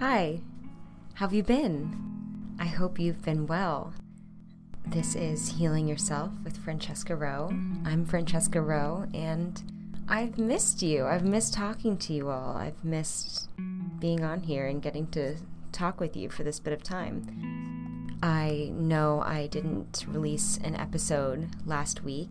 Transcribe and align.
Hi, 0.00 0.40
have 1.16 1.34
you 1.34 1.42
been? 1.42 2.56
I 2.58 2.64
hope 2.64 2.98
you've 2.98 3.20
been 3.20 3.46
well. 3.46 3.92
This 4.86 5.14
is 5.14 5.58
Healing 5.58 5.86
Yourself 5.86 6.30
with 6.42 6.56
Francesca 6.56 7.14
Rowe. 7.14 7.50
I'm 7.84 8.06
Francesca 8.06 8.62
Rowe, 8.62 9.04
and 9.12 9.62
I've 10.08 10.38
missed 10.38 10.80
you. 10.80 11.04
I've 11.04 11.26
missed 11.26 11.52
talking 11.52 11.98
to 11.98 12.14
you 12.14 12.30
all. 12.30 12.56
I've 12.56 12.82
missed 12.82 13.50
being 13.98 14.24
on 14.24 14.40
here 14.40 14.66
and 14.66 14.80
getting 14.80 15.06
to 15.08 15.36
talk 15.70 16.00
with 16.00 16.16
you 16.16 16.30
for 16.30 16.44
this 16.44 16.60
bit 16.60 16.72
of 16.72 16.82
time. 16.82 18.16
I 18.22 18.70
know 18.72 19.20
I 19.20 19.48
didn't 19.48 20.06
release 20.08 20.58
an 20.64 20.76
episode 20.76 21.50
last 21.66 22.02
week, 22.02 22.30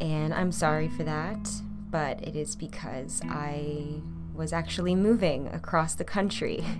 and 0.00 0.32
I'm 0.32 0.52
sorry 0.52 0.88
for 0.88 1.02
that, 1.02 1.50
but 1.90 2.22
it 2.22 2.36
is 2.36 2.54
because 2.54 3.20
I 3.28 4.00
was 4.32 4.52
actually 4.52 4.94
moving 4.94 5.48
across 5.48 5.96
the 5.96 6.04
country. 6.04 6.64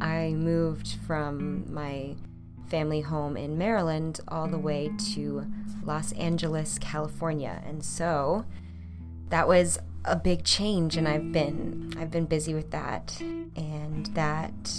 I 0.00 0.30
moved 0.30 0.96
from 1.06 1.72
my 1.72 2.16
family 2.68 3.00
home 3.00 3.36
in 3.36 3.58
Maryland 3.58 4.20
all 4.28 4.46
the 4.46 4.58
way 4.58 4.90
to 5.14 5.44
Los 5.84 6.12
Angeles, 6.12 6.78
California. 6.78 7.62
And 7.66 7.84
so 7.84 8.44
that 9.28 9.48
was 9.48 9.78
a 10.04 10.16
big 10.16 10.44
change 10.44 10.96
and 10.96 11.06
I've 11.06 11.30
been 11.32 11.92
I've 11.98 12.10
been 12.10 12.26
busy 12.26 12.54
with 12.54 12.70
that. 12.70 13.20
And 13.20 14.06
that 14.14 14.72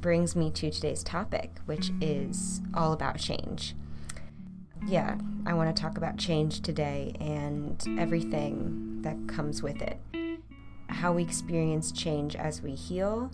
brings 0.00 0.36
me 0.36 0.50
to 0.52 0.70
today's 0.70 1.02
topic, 1.02 1.58
which 1.66 1.90
is 2.00 2.60
all 2.74 2.92
about 2.92 3.18
change. 3.18 3.74
Yeah, 4.86 5.18
I 5.44 5.54
want 5.54 5.74
to 5.74 5.82
talk 5.82 5.96
about 5.96 6.18
change 6.18 6.60
today 6.60 7.16
and 7.20 7.84
everything 7.98 9.02
that 9.02 9.16
comes 9.26 9.62
with 9.62 9.82
it. 9.82 9.98
How 10.88 11.12
we 11.12 11.22
experience 11.22 11.90
change 11.90 12.36
as 12.36 12.62
we 12.62 12.74
heal 12.74 13.30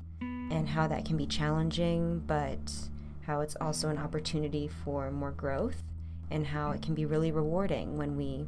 and 0.50 0.68
how 0.68 0.86
that 0.86 1.04
can 1.04 1.16
be 1.16 1.26
challenging, 1.26 2.22
but 2.26 2.72
how 3.26 3.40
it's 3.40 3.56
also 3.60 3.88
an 3.88 3.98
opportunity 3.98 4.68
for 4.68 5.10
more 5.10 5.32
growth, 5.32 5.82
and 6.30 6.46
how 6.46 6.70
it 6.70 6.82
can 6.82 6.94
be 6.94 7.06
really 7.06 7.32
rewarding 7.32 7.96
when 7.96 8.16
we 8.16 8.46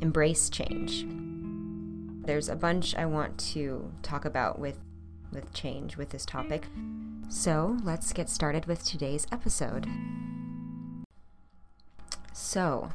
embrace 0.00 0.48
change. 0.48 1.06
There's 2.24 2.48
a 2.48 2.56
bunch 2.56 2.94
I 2.94 3.06
want 3.06 3.38
to 3.52 3.90
talk 4.02 4.24
about 4.24 4.58
with, 4.58 4.78
with 5.32 5.52
change 5.52 5.96
with 5.96 6.10
this 6.10 6.24
topic. 6.24 6.66
So 7.28 7.78
let's 7.82 8.12
get 8.12 8.28
started 8.28 8.66
with 8.66 8.84
today's 8.84 9.26
episode. 9.32 9.88
So, 12.32 12.90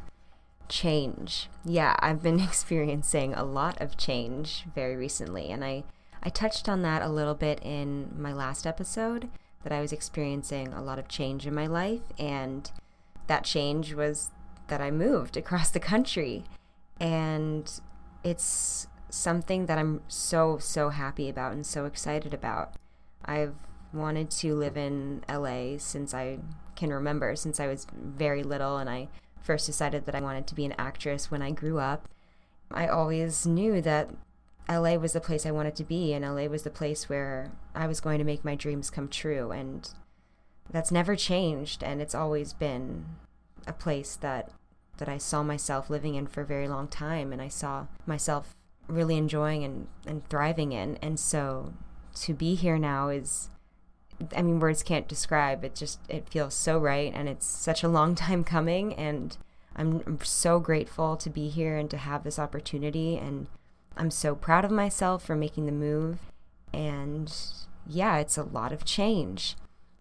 change. 0.70 1.50
Yeah, 1.66 1.95
I've 2.00 2.22
been 2.22 2.40
experiencing 2.42 3.34
a 3.34 3.44
lot 3.44 3.81
of 3.81 3.98
change 3.98 4.66
very 4.73 4.95
recently, 4.95 5.50
and 5.50 5.64
I, 5.64 5.84
I 6.28 6.30
touched 6.30 6.67
on 6.67 6.81
that 6.81 7.02
a 7.02 7.08
little 7.08 7.36
bit 7.36 7.61
in 7.64 8.14
my 8.20 8.33
last 8.33 8.67
episode 8.67 9.30
that 9.64 9.72
I 9.72 9.80
was 9.80 9.94
experiencing 9.94 10.73
a 10.73 10.84
lot 10.84 11.00
of 11.00 11.08
change 11.08 11.47
in 11.47 11.56
my 11.56 11.67
life, 11.67 12.02
and 12.19 12.69
that 13.28 13.45
change 13.45 13.94
was 13.94 14.31
that 14.67 14.81
I 14.81 14.92
moved 14.92 15.38
across 15.44 15.69
the 15.69 15.80
country. 15.80 16.44
And 17.00 17.72
it's 18.25 18.88
something 19.09 19.67
that 19.67 19.78
I'm 19.78 20.02
so, 20.09 20.58
so 20.58 20.89
happy 20.89 21.30
about 21.30 21.53
and 21.53 21.66
so 21.66 21.86
excited 21.86 22.34
about. 22.34 22.73
I've 23.23 23.56
wanted 23.94 24.30
to 24.31 24.53
live 24.53 24.75
in 24.75 25.23
LA 25.30 25.78
since 25.78 26.14
I 26.14 26.39
can 26.75 26.91
remember, 26.91 27.38
since 27.38 27.62
I 27.62 27.67
was 27.67 27.88
very 27.94 28.44
little, 28.44 28.75
and 28.75 28.89
I 28.89 29.08
first 29.41 29.66
decided 29.66 30.06
that 30.06 30.16
I 30.16 30.19
wanted 30.19 30.45
to 30.47 30.56
be 30.56 30.66
an 30.66 30.75
actress 30.78 31.31
when 31.31 31.41
I 31.41 31.51
grew 31.51 31.80
up. 31.80 32.09
I 32.69 32.88
always 32.88 33.46
knew 33.47 33.80
that 33.80 34.09
LA 34.69 34.95
was 34.95 35.13
the 35.13 35.22
place 35.22 35.45
I 35.45 35.51
wanted 35.51 35.75
to 35.75 35.83
be, 35.83 36.13
and 36.13 36.25
LA 36.25 36.45
was 36.45 36.63
the 36.63 36.69
place 36.69 37.07
where 37.07 37.51
I 37.73 37.88
was 37.88 38.01
going 38.01 38.17
to 38.19 38.25
make 38.25 38.44
my 38.44 38.55
dreams 38.55 38.89
come 38.89 39.07
true. 39.07 39.51
And 39.51 39.89
that's 40.69 40.91
never 40.91 41.16
changed, 41.16 41.83
and 41.83 42.01
it's 42.01 42.16
always 42.16 42.53
been 42.53 43.06
a 43.66 43.73
place 43.73 44.16
that 44.17 44.51
that 44.97 45.07
I 45.07 45.19
saw 45.19 45.44
myself 45.44 45.91
living 45.91 46.16
in 46.16 46.25
for 46.25 46.41
a 46.41 46.45
very 46.45 46.67
long 46.67 46.88
time, 46.88 47.31
and 47.31 47.41
I 47.41 47.50
saw 47.50 47.85
myself 48.07 48.56
really 48.88 49.16
enjoying 49.16 49.63
and, 49.63 49.88
and 50.06 50.27
thriving 50.27 50.72
in. 50.72 50.97
And 51.01 51.19
so 51.19 51.73
to 52.22 52.33
be 52.33 52.56
here 52.56 52.77
now 52.77 53.09
is 53.09 53.50
I 54.35 54.41
mean 54.41 54.59
words 54.59 54.81
can't 54.81 55.07
describe 55.07 55.63
it 55.63 55.75
just 55.75 56.00
it 56.09 56.29
feels 56.29 56.56
so 56.56 56.79
right 56.79 57.11
and 57.13 57.29
it's 57.29 57.45
such 57.45 57.83
a 57.83 57.88
long 57.88 58.16
time 58.25 58.44
coming 58.44 58.94
and 58.95 59.38
I'm, 59.75 60.01
I'm 60.07 60.19
so 60.23 60.59
grateful 60.59 61.17
to 61.17 61.29
be 61.29 61.50
here 61.50 61.77
and 61.77 61.89
to 61.91 61.97
have 61.97 62.23
this 62.23 62.39
opportunity 62.39 63.16
and 63.16 63.45
I'm 63.97 64.12
so 64.12 64.35
proud 64.35 64.63
of 64.63 64.72
myself 64.72 65.24
for 65.24 65.35
making 65.35 65.66
the 65.66 65.72
move. 65.72 66.19
And 66.74 67.34
yeah, 67.85 68.18
it's 68.18 68.38
a 68.38 68.44
lot 68.44 68.72
of 68.72 68.85
change. 68.85 69.56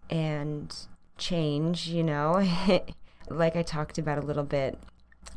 And 0.09 0.73
change, 1.17 1.87
you 1.87 2.03
know, 2.03 2.47
like 3.29 3.55
I 3.55 3.63
talked 3.63 3.97
about 3.97 4.17
a 4.17 4.25
little 4.25 4.43
bit 4.43 4.77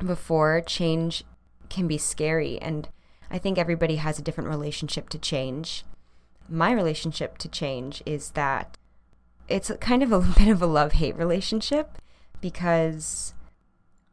before, 0.05 0.61
change 0.61 1.25
can 1.69 1.87
be 1.87 1.99
scary. 1.99 2.59
And 2.61 2.89
I 3.31 3.39
think 3.39 3.59
everybody 3.59 3.97
has 3.97 4.19
a 4.19 4.23
different 4.23 4.51
relationship 4.51 5.09
to 5.11 5.19
change. 5.19 5.85
My 6.49 6.73
relationship 6.73 7.39
to 7.39 7.49
change 7.49 8.03
is 8.05 8.33
that 8.33 8.77
it's 9.49 9.71
kind 9.81 10.03
of 10.03 10.13
a 10.13 10.21
bit 10.39 10.49
of 10.49 10.61
a 10.61 10.67
love 10.67 10.93
hate 10.93 11.17
relationship 11.17 11.99
because 12.41 13.35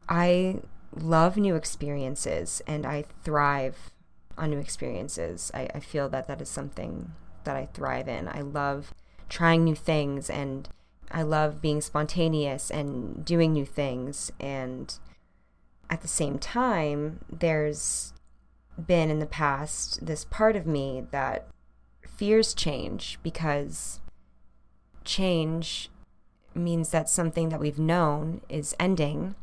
I 0.08 0.60
love 0.94 1.36
new 1.36 1.54
experiences 1.54 2.62
and 2.66 2.86
I 2.86 3.04
thrive 3.22 3.90
on 4.38 4.50
new 4.50 4.58
experiences. 4.58 5.50
I, 5.52 5.68
I 5.74 5.80
feel 5.80 6.08
that 6.08 6.28
that 6.28 6.40
is 6.40 6.48
something 6.48 7.12
that 7.44 7.56
I 7.56 7.66
thrive 7.66 8.08
in. 8.08 8.28
I 8.28 8.40
love 8.40 8.94
trying 9.28 9.64
new 9.64 9.74
things 9.74 10.30
and 10.30 10.68
I 11.10 11.22
love 11.22 11.62
being 11.62 11.80
spontaneous 11.80 12.70
and 12.70 13.24
doing 13.24 13.52
new 13.52 13.64
things. 13.64 14.30
And 14.38 14.94
at 15.90 16.02
the 16.02 16.08
same 16.08 16.38
time, 16.38 17.20
there's 17.30 18.12
been 18.78 19.10
in 19.10 19.18
the 19.18 19.26
past 19.26 20.04
this 20.04 20.24
part 20.24 20.54
of 20.54 20.66
me 20.66 21.04
that 21.10 21.48
fears 22.06 22.54
change 22.54 23.18
because 23.22 24.00
change 25.04 25.90
means 26.54 26.90
that 26.90 27.08
something 27.08 27.48
that 27.48 27.60
we've 27.60 27.78
known 27.78 28.40
is 28.48 28.74
ending 28.78 29.34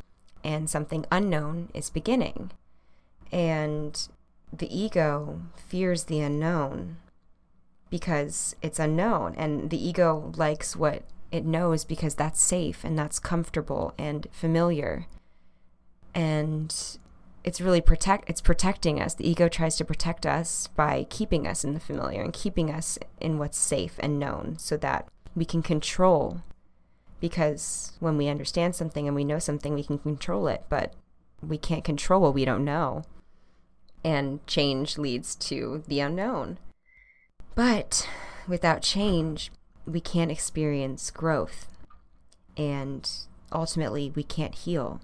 and 0.44 0.70
something 0.70 1.06
unknown 1.12 1.70
is 1.74 1.90
beginning. 1.90 2.52
And 3.32 4.08
the 4.58 4.76
ego 4.76 5.42
fears 5.56 6.06
the 6.06 6.20
unknown 6.22 6.98
because 7.90 8.56
it's 8.62 8.80
unknown 8.80 9.36
and 9.36 9.70
the 9.70 9.88
ego 9.88 10.32
likes 10.36 10.76
what 10.76 11.04
it 11.32 11.46
knows 11.46 11.84
because 11.84 12.16
that's 12.16 12.42
safe 12.42 12.84
and 12.84 12.98
that's 12.98 13.20
comfortable 13.20 13.94
and 13.98 14.28
familiar. 14.32 15.08
And 16.14 16.74
it's 17.44 17.62
really 17.62 17.82
protect 17.82 18.30
it's 18.30 18.42
protecting 18.42 19.02
us. 19.02 19.14
The 19.14 19.30
ego 19.30 19.48
tries 19.48 19.76
to 19.78 19.86
protect 19.86 20.26
us 20.26 20.68
by 20.68 21.06
keeping 21.10 21.46
us 21.48 21.64
in 21.64 21.74
the 21.74 21.80
familiar 21.80 22.22
and 22.22 22.34
keeping 22.34 22.72
us 22.72 22.98
in 23.20 23.38
what's 23.38 23.58
safe 23.58 23.96
and 24.00 24.20
known 24.20 24.58
so 24.58 24.78
that 24.78 25.08
we 25.36 25.46
can 25.46 25.62
control 25.62 26.42
because 27.20 27.94
when 28.00 28.18
we 28.18 28.28
understand 28.28 28.76
something 28.76 29.08
and 29.08 29.16
we 29.16 29.24
know 29.24 29.40
something 29.40 29.74
we 29.74 29.84
can 29.84 29.98
control 29.98 30.48
it 30.48 30.64
but 30.70 30.94
we 31.42 31.58
can't 31.58 31.84
control 31.84 32.22
what 32.22 32.34
we 32.34 32.46
don't 32.46 32.64
know 32.64 33.04
and 34.06 34.46
change 34.46 35.00
leads 35.00 35.34
to 35.34 35.84
the 35.88 36.00
unknown. 36.00 36.60
But 37.56 38.08
without 38.48 38.84
change, 38.84 39.52
we 39.88 40.00
can't 40.00 40.30
experience 40.30 41.10
growth. 41.10 41.68
And 42.56 43.10
ultimately, 43.52 44.14
we 44.16 44.22
can't 44.22 44.54
heal 44.54 45.02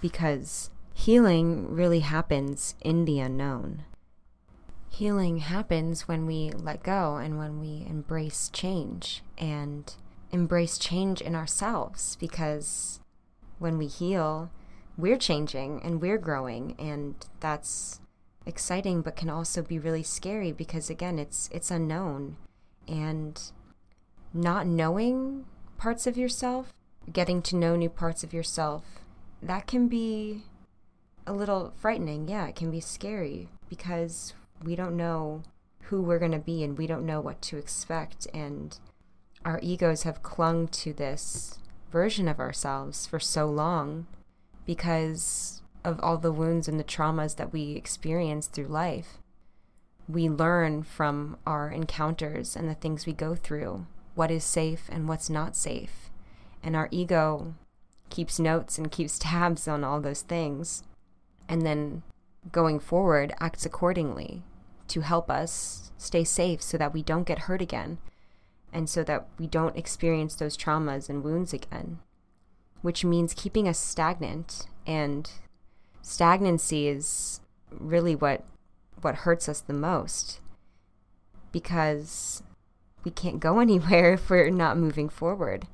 because 0.00 0.70
healing 0.92 1.72
really 1.72 2.00
happens 2.00 2.74
in 2.80 3.04
the 3.04 3.20
unknown. 3.20 3.84
Healing 4.90 5.38
happens 5.38 6.08
when 6.08 6.26
we 6.26 6.50
let 6.50 6.82
go 6.82 7.16
and 7.16 7.38
when 7.38 7.60
we 7.60 7.86
embrace 7.88 8.50
change 8.52 9.22
and 9.38 9.94
embrace 10.32 10.78
change 10.78 11.20
in 11.20 11.36
ourselves 11.36 12.16
because 12.16 12.98
when 13.60 13.78
we 13.78 13.86
heal, 13.86 14.50
we're 14.98 15.16
changing 15.16 15.80
and 15.82 16.02
we're 16.02 16.18
growing, 16.18 16.74
and 16.78 17.14
that's 17.40 18.01
exciting 18.46 19.02
but 19.02 19.16
can 19.16 19.30
also 19.30 19.62
be 19.62 19.78
really 19.78 20.02
scary 20.02 20.52
because 20.52 20.90
again 20.90 21.18
it's 21.18 21.48
it's 21.52 21.70
unknown. 21.70 22.36
And 22.88 23.40
not 24.34 24.66
knowing 24.66 25.44
parts 25.78 26.06
of 26.06 26.16
yourself 26.16 26.72
getting 27.12 27.42
to 27.42 27.56
know 27.56 27.76
new 27.76 27.88
parts 27.88 28.24
of 28.24 28.32
yourself 28.32 28.84
that 29.42 29.66
can 29.66 29.88
be 29.88 30.42
a 31.26 31.32
little 31.32 31.72
frightening. 31.76 32.28
Yeah 32.28 32.46
it 32.46 32.56
can 32.56 32.70
be 32.70 32.80
scary 32.80 33.48
because 33.68 34.34
we 34.62 34.76
don't 34.76 34.96
know 34.96 35.42
who 35.84 36.00
we're 36.00 36.18
going 36.18 36.32
to 36.32 36.38
be 36.38 36.62
and 36.62 36.78
we 36.78 36.86
don't 36.86 37.06
know 37.06 37.20
what 37.20 37.42
to 37.42 37.58
expect. 37.58 38.26
And 38.32 38.78
our 39.44 39.58
egos 39.62 40.04
have 40.04 40.22
clung 40.22 40.68
to 40.68 40.92
this 40.92 41.58
version 41.90 42.28
of 42.28 42.40
ourselves 42.40 43.06
for 43.06 43.20
so 43.20 43.46
long 43.46 44.06
because 44.64 45.61
of 45.84 45.98
all 46.00 46.18
the 46.18 46.32
wounds 46.32 46.68
and 46.68 46.78
the 46.78 46.84
traumas 46.84 47.36
that 47.36 47.52
we 47.52 47.72
experience 47.72 48.46
through 48.46 48.66
life. 48.66 49.18
we 50.08 50.28
learn 50.28 50.82
from 50.82 51.36
our 51.46 51.70
encounters 51.70 52.56
and 52.56 52.68
the 52.68 52.74
things 52.74 53.06
we 53.06 53.12
go 53.12 53.34
through 53.36 53.86
what 54.14 54.30
is 54.30 54.44
safe 54.44 54.88
and 54.90 55.08
what's 55.08 55.30
not 55.30 55.56
safe. 55.56 56.10
And 56.62 56.76
our 56.76 56.88
ego 56.90 57.54
keeps 58.10 58.38
notes 58.38 58.78
and 58.78 58.90
keeps 58.90 59.18
tabs 59.20 59.66
on 59.66 59.84
all 59.84 60.00
those 60.00 60.22
things. 60.22 60.82
And 61.48 61.62
then 61.62 62.02
going 62.50 62.80
forward, 62.80 63.32
acts 63.40 63.64
accordingly 63.64 64.42
to 64.88 65.00
help 65.00 65.30
us 65.30 65.92
stay 65.96 66.24
safe 66.24 66.60
so 66.60 66.76
that 66.76 66.92
we 66.92 67.02
don't 67.02 67.26
get 67.26 67.40
hurt 67.40 67.62
again 67.62 67.98
and 68.72 68.88
so 68.88 69.04
that 69.04 69.28
we 69.38 69.46
don't 69.46 69.76
experience 69.76 70.34
those 70.34 70.56
traumas 70.56 71.08
and 71.08 71.22
wounds 71.22 71.52
again, 71.52 72.00
which 72.80 73.04
means 73.04 73.34
keeping 73.34 73.68
us 73.68 73.78
stagnant. 73.78 74.66
And 74.86 75.30
stagnancy 76.02 76.88
is 76.88 77.40
really 77.70 78.14
what 78.14 78.44
what 79.00 79.16
hurts 79.16 79.48
us 79.48 79.60
the 79.60 79.72
most 79.72 80.40
because 81.50 82.42
we 83.04 83.10
can't 83.10 83.40
go 83.40 83.58
anywhere 83.60 84.14
if 84.14 84.28
we're 84.28 84.50
not 84.50 84.76
moving 84.76 85.08
forward. 85.08 85.66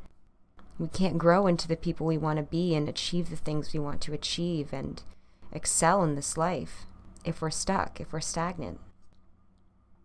We 0.78 0.88
can't 0.88 1.19
grow 1.19 1.48
into 1.48 1.66
the 1.66 1.76
people 1.76 2.06
we 2.06 2.19
want 2.19 2.36
to 2.36 2.44
be 2.44 2.75
and 2.75 2.88
achieve 2.88 3.30
the 3.30 3.36
things 3.36 3.72
we 3.72 3.80
want 3.80 4.00
to 4.02 4.12
achieve 4.12 4.72
and 4.72 5.02
excel 5.50 6.04
in 6.04 6.14
this 6.14 6.36
life 6.36 6.86
if 7.25 7.42
we're 7.42 7.50
stuck, 7.50 8.00
if 8.00 8.12
we're 8.12 8.20
stagnant. 8.20 8.78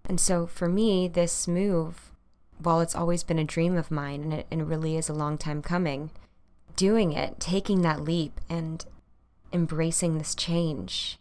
And 0.06 0.20
so 0.20 0.48
for 0.48 0.68
me, 0.68 1.08
this 1.08 1.48
move, 1.48 2.12
while 2.58 2.82
it's 2.82 2.96
always 2.96 3.24
been 3.24 3.40
a 3.40 3.44
dream 3.44 3.78
of 3.78 3.92
mine 3.92 4.24
and 4.24 4.34
it, 4.34 4.48
and 4.50 4.62
it 4.62 4.66
really 4.66 4.98
is 4.98 5.10
a 5.10 5.14
long 5.14 5.38
time 5.38 5.62
coming, 5.62 6.10
doing 6.76 7.14
it, 7.14 7.40
taking 7.40 7.82
that 7.84 8.04
leap 8.04 8.42
and 8.50 8.84
embracing 9.54 10.18
this 10.18 10.36
change, 10.36 11.20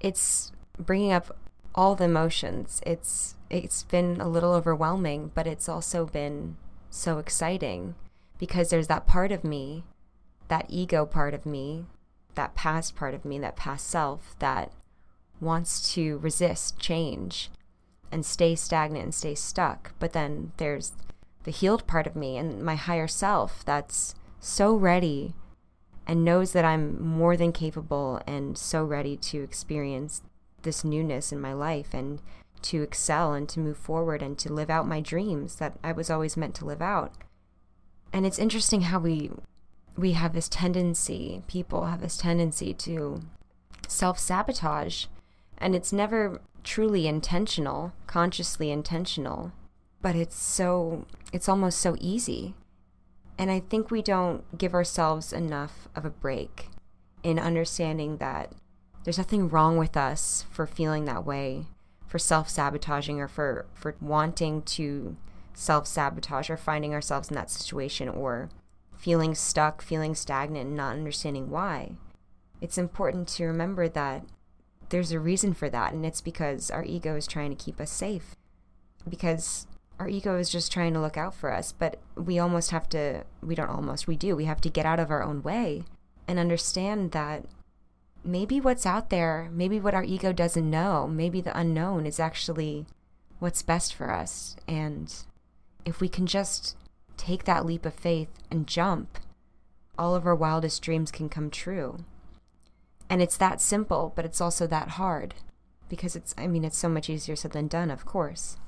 it's 0.00 0.52
bringing 0.76 1.12
up 1.12 1.36
all 1.74 1.94
the 1.94 2.04
emotions. 2.04 2.82
It's 2.84 3.36
it's 3.48 3.84
been 3.84 4.20
a 4.20 4.28
little 4.28 4.52
overwhelming, 4.52 5.30
but 5.34 5.46
it's 5.46 5.68
also 5.68 6.04
been 6.04 6.56
so 6.90 7.18
exciting 7.18 7.94
because 8.38 8.70
there's 8.70 8.88
that 8.88 9.06
part 9.06 9.32
of 9.32 9.44
me, 9.44 9.84
that 10.48 10.66
ego 10.68 11.06
part 11.06 11.32
of 11.32 11.46
me, 11.46 11.86
that 12.34 12.54
past 12.54 12.94
part 12.94 13.14
of 13.14 13.24
me, 13.24 13.38
that 13.38 13.56
past 13.56 13.86
self 13.86 14.36
that 14.38 14.72
wants 15.40 15.94
to 15.94 16.18
resist 16.18 16.78
change 16.78 17.50
and 18.10 18.24
stay 18.24 18.54
stagnant 18.54 19.04
and 19.04 19.14
stay 19.14 19.34
stuck. 19.34 19.92
But 19.98 20.12
then 20.12 20.52
there's 20.56 20.92
the 21.44 21.50
healed 21.50 21.86
part 21.86 22.06
of 22.06 22.16
me 22.16 22.36
and 22.36 22.62
my 22.62 22.74
higher 22.74 23.08
self 23.08 23.64
that's 23.64 24.14
so 24.40 24.74
ready 24.74 25.34
and 26.08 26.24
knows 26.24 26.52
that 26.52 26.64
I'm 26.64 27.00
more 27.06 27.36
than 27.36 27.52
capable 27.52 28.20
and 28.26 28.56
so 28.56 28.82
ready 28.82 29.16
to 29.18 29.42
experience 29.42 30.22
this 30.62 30.82
newness 30.82 31.30
in 31.30 31.40
my 31.40 31.52
life 31.52 31.92
and 31.92 32.20
to 32.62 32.82
excel 32.82 33.34
and 33.34 33.48
to 33.50 33.60
move 33.60 33.76
forward 33.76 34.22
and 34.22 34.38
to 34.38 34.52
live 34.52 34.70
out 34.70 34.88
my 34.88 35.00
dreams 35.00 35.56
that 35.56 35.78
I 35.84 35.92
was 35.92 36.10
always 36.10 36.36
meant 36.36 36.54
to 36.56 36.64
live 36.64 36.82
out. 36.82 37.12
And 38.12 38.26
it's 38.26 38.38
interesting 38.38 38.82
how 38.82 38.98
we 38.98 39.30
we 39.96 40.12
have 40.12 40.32
this 40.32 40.48
tendency, 40.48 41.42
people 41.46 41.86
have 41.86 42.00
this 42.00 42.16
tendency 42.16 42.72
to 42.72 43.20
self-sabotage 43.88 45.06
and 45.58 45.74
it's 45.74 45.92
never 45.92 46.40
truly 46.62 47.06
intentional, 47.06 47.92
consciously 48.06 48.70
intentional, 48.70 49.52
but 50.00 50.16
it's 50.16 50.36
so 50.36 51.04
it's 51.32 51.48
almost 51.48 51.78
so 51.80 51.96
easy. 52.00 52.54
And 53.38 53.50
I 53.50 53.60
think 53.60 53.90
we 53.90 54.02
don't 54.02 54.58
give 54.58 54.74
ourselves 54.74 55.32
enough 55.32 55.88
of 55.94 56.04
a 56.04 56.10
break 56.10 56.68
in 57.22 57.38
understanding 57.38 58.16
that 58.16 58.52
there's 59.04 59.18
nothing 59.18 59.48
wrong 59.48 59.76
with 59.76 59.96
us 59.96 60.44
for 60.50 60.66
feeling 60.66 61.04
that 61.04 61.24
way, 61.24 61.66
for 62.06 62.18
self 62.18 62.48
sabotaging, 62.48 63.20
or 63.20 63.28
for, 63.28 63.66
for 63.74 63.94
wanting 64.00 64.62
to 64.62 65.16
self 65.54 65.86
sabotage 65.86 66.50
or 66.50 66.56
finding 66.56 66.92
ourselves 66.92 67.28
in 67.28 67.36
that 67.36 67.50
situation 67.50 68.08
or 68.08 68.50
feeling 68.96 69.34
stuck, 69.36 69.80
feeling 69.82 70.16
stagnant, 70.16 70.66
and 70.66 70.76
not 70.76 70.96
understanding 70.96 71.48
why. 71.48 71.92
It's 72.60 72.76
important 72.76 73.28
to 73.28 73.44
remember 73.44 73.88
that 73.88 74.24
there's 74.88 75.12
a 75.12 75.20
reason 75.20 75.54
for 75.54 75.70
that, 75.70 75.92
and 75.92 76.04
it's 76.04 76.20
because 76.20 76.70
our 76.70 76.84
ego 76.84 77.14
is 77.14 77.28
trying 77.28 77.50
to 77.50 77.64
keep 77.64 77.80
us 77.80 77.90
safe. 77.90 78.34
Because 79.08 79.67
our 79.98 80.08
ego 80.08 80.38
is 80.38 80.50
just 80.50 80.72
trying 80.72 80.94
to 80.94 81.00
look 81.00 81.16
out 81.16 81.34
for 81.34 81.52
us, 81.52 81.72
but 81.72 81.98
we 82.14 82.38
almost 82.38 82.70
have 82.70 82.88
to, 82.90 83.24
we 83.42 83.54
don't 83.54 83.70
almost, 83.70 84.06
we 84.06 84.16
do, 84.16 84.36
we 84.36 84.44
have 84.44 84.60
to 84.60 84.70
get 84.70 84.86
out 84.86 85.00
of 85.00 85.10
our 85.10 85.22
own 85.22 85.42
way 85.42 85.84
and 86.26 86.38
understand 86.38 87.12
that 87.12 87.44
maybe 88.24 88.60
what's 88.60 88.86
out 88.86 89.10
there, 89.10 89.48
maybe 89.52 89.80
what 89.80 89.94
our 89.94 90.04
ego 90.04 90.32
doesn't 90.32 90.70
know, 90.70 91.08
maybe 91.08 91.40
the 91.40 91.58
unknown 91.58 92.06
is 92.06 92.20
actually 92.20 92.86
what's 93.38 93.62
best 93.62 93.94
for 93.94 94.12
us. 94.12 94.56
And 94.68 95.12
if 95.84 96.00
we 96.00 96.08
can 96.08 96.26
just 96.26 96.76
take 97.16 97.44
that 97.44 97.66
leap 97.66 97.84
of 97.84 97.94
faith 97.94 98.28
and 98.50 98.66
jump, 98.66 99.18
all 99.98 100.14
of 100.14 100.26
our 100.26 100.34
wildest 100.34 100.82
dreams 100.82 101.10
can 101.10 101.28
come 101.28 101.50
true. 101.50 102.04
And 103.10 103.22
it's 103.22 103.36
that 103.38 103.60
simple, 103.60 104.12
but 104.14 104.24
it's 104.24 104.40
also 104.40 104.66
that 104.66 104.90
hard 104.90 105.34
because 105.88 106.14
it's, 106.14 106.34
I 106.36 106.46
mean, 106.46 106.64
it's 106.64 106.76
so 106.76 106.88
much 106.88 107.08
easier 107.08 107.34
said 107.34 107.52
than 107.52 107.66
done, 107.66 107.90
of 107.90 108.04
course. 108.04 108.58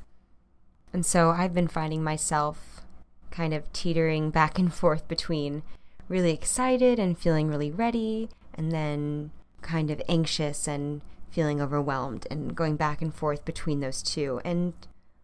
And 0.92 1.06
so 1.06 1.30
I've 1.30 1.54
been 1.54 1.68
finding 1.68 2.02
myself 2.02 2.82
kind 3.30 3.54
of 3.54 3.72
teetering 3.72 4.30
back 4.30 4.58
and 4.58 4.72
forth 4.72 5.06
between 5.06 5.62
really 6.08 6.32
excited 6.32 6.98
and 6.98 7.16
feeling 7.16 7.48
really 7.48 7.70
ready, 7.70 8.28
and 8.54 8.72
then 8.72 9.30
kind 9.62 9.90
of 9.90 10.02
anxious 10.08 10.66
and 10.66 11.00
feeling 11.30 11.60
overwhelmed 11.60 12.26
and 12.30 12.56
going 12.56 12.76
back 12.76 13.00
and 13.00 13.14
forth 13.14 13.44
between 13.44 13.80
those 13.80 14.02
two. 14.02 14.40
And 14.44 14.72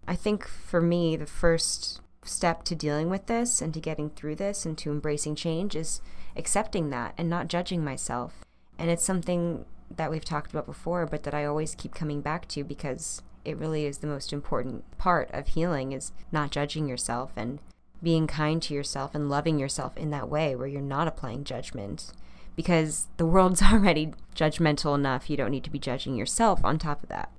I 0.06 0.14
think 0.14 0.46
for 0.46 0.80
me, 0.80 1.16
the 1.16 1.26
first 1.26 2.00
step 2.24 2.62
to 2.64 2.74
dealing 2.74 3.10
with 3.10 3.26
this 3.26 3.60
and 3.60 3.74
to 3.74 3.80
getting 3.80 4.10
through 4.10 4.36
this 4.36 4.64
and 4.64 4.78
to 4.78 4.90
embracing 4.90 5.34
change 5.34 5.74
is 5.74 6.00
accepting 6.36 6.90
that 6.90 7.14
and 7.18 7.28
not 7.28 7.48
judging 7.48 7.82
myself. 7.84 8.44
And 8.78 8.90
it's 8.90 9.04
something 9.04 9.64
that 9.94 10.10
we've 10.10 10.24
talked 10.24 10.50
about 10.50 10.66
before, 10.66 11.06
but 11.06 11.24
that 11.24 11.34
I 11.34 11.44
always 11.44 11.74
keep 11.74 11.94
coming 11.94 12.20
back 12.20 12.46
to 12.48 12.62
because 12.62 13.22
it 13.46 13.56
really 13.56 13.86
is 13.86 13.98
the 13.98 14.06
most 14.06 14.32
important 14.32 14.84
part 14.98 15.30
of 15.32 15.48
healing 15.48 15.92
is 15.92 16.12
not 16.32 16.50
judging 16.50 16.88
yourself 16.88 17.32
and 17.36 17.60
being 18.02 18.26
kind 18.26 18.60
to 18.62 18.74
yourself 18.74 19.14
and 19.14 19.30
loving 19.30 19.58
yourself 19.58 19.96
in 19.96 20.10
that 20.10 20.28
way 20.28 20.54
where 20.54 20.66
you're 20.66 20.82
not 20.82 21.08
applying 21.08 21.44
judgment 21.44 22.12
because 22.56 23.06
the 23.16 23.26
world's 23.26 23.62
already 23.72 24.12
judgmental 24.34 24.94
enough. 24.94 25.30
You 25.30 25.36
don't 25.36 25.50
need 25.50 25.64
to 25.64 25.70
be 25.70 25.78
judging 25.78 26.16
yourself 26.16 26.64
on 26.64 26.78
top 26.78 27.02
of 27.02 27.08
that. 27.08 27.30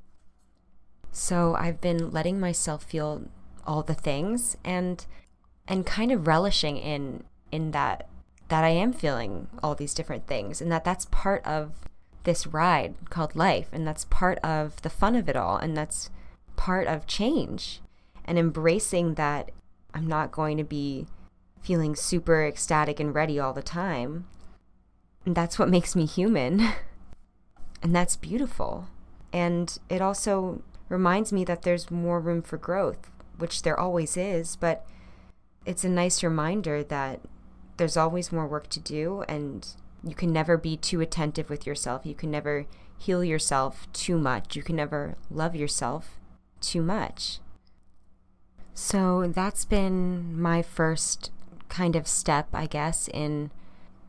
So 1.11 1.55
I've 1.55 1.81
been 1.81 2.11
letting 2.11 2.39
myself 2.39 2.83
feel 2.83 3.23
all 3.65 3.83
the 3.83 3.93
things 3.93 4.55
and 4.63 5.05
and 5.67 5.85
kind 5.85 6.11
of 6.11 6.27
relishing 6.27 6.77
in 6.77 7.23
in 7.51 7.71
that 7.71 8.07
that 8.47 8.63
I 8.63 8.69
am 8.69 8.93
feeling 8.93 9.47
all 9.61 9.75
these 9.75 9.93
different 9.93 10.25
things 10.25 10.61
and 10.61 10.71
that 10.71 10.85
that's 10.85 11.05
part 11.05 11.45
of 11.45 11.73
this 12.27 12.45
ride 12.45 12.93
called 13.09 13.35
life 13.35 13.69
and 13.71 13.87
that's 13.87 14.05
part 14.05 14.37
of 14.39 14.79
the 14.83 14.89
fun 14.89 15.15
of 15.15 15.27
it 15.27 15.35
all 15.35 15.57
and 15.57 15.75
that's 15.75 16.11
part 16.55 16.85
of 16.85 17.07
change 17.07 17.81
and 18.25 18.37
embracing 18.37 19.15
that 19.15 19.49
I'm 19.93 20.07
not 20.07 20.31
going 20.31 20.57
to 20.57 20.63
be 20.63 21.07
feeling 21.61 21.95
super 21.95 22.45
ecstatic 22.45 22.99
and 22.99 23.15
ready 23.15 23.39
all 23.39 23.53
the 23.53 23.63
time 23.63 24.27
and 25.27 25.35
that's 25.35 25.59
what 25.59 25.67
makes 25.67 25.93
me 25.93 26.05
human. 26.05 26.69
and 27.83 27.93
that's 27.93 28.15
beautiful. 28.15 28.87
And 29.33 29.77
it 29.89 30.01
also 30.01 30.61
reminds 30.87 31.33
me 31.33 31.43
that 31.43 31.63
there's 31.63 31.91
more 31.91 32.21
room 32.21 32.41
for 32.41 32.55
growth, 32.55 33.11
which 33.37 33.63
there 33.63 33.77
always 33.77 34.15
is, 34.15 34.55
but 34.55 34.87
it's 35.65 35.83
a 35.83 35.89
nice 35.89 36.23
reminder 36.23 36.81
that 36.81 37.19
there's 37.75 37.97
always 37.97 38.31
more 38.31 38.47
work 38.47 38.69
to 38.69 38.79
do 38.79 39.25
and 39.27 39.67
you 40.03 40.15
can 40.15 40.31
never 40.31 40.57
be 40.57 40.77
too 40.77 41.01
attentive 41.01 41.49
with 41.49 41.65
yourself. 41.65 42.05
You 42.05 42.15
can 42.15 42.31
never 42.31 42.65
heal 42.97 43.23
yourself 43.23 43.91
too 43.93 44.17
much. 44.17 44.55
You 44.55 44.63
can 44.63 44.75
never 44.75 45.15
love 45.29 45.55
yourself 45.55 46.17
too 46.61 46.81
much. 46.81 47.39
So 48.73 49.31
that's 49.33 49.65
been 49.65 50.39
my 50.39 50.61
first 50.61 51.31
kind 51.69 51.95
of 51.95 52.07
step, 52.07 52.47
I 52.53 52.67
guess, 52.67 53.07
in 53.13 53.51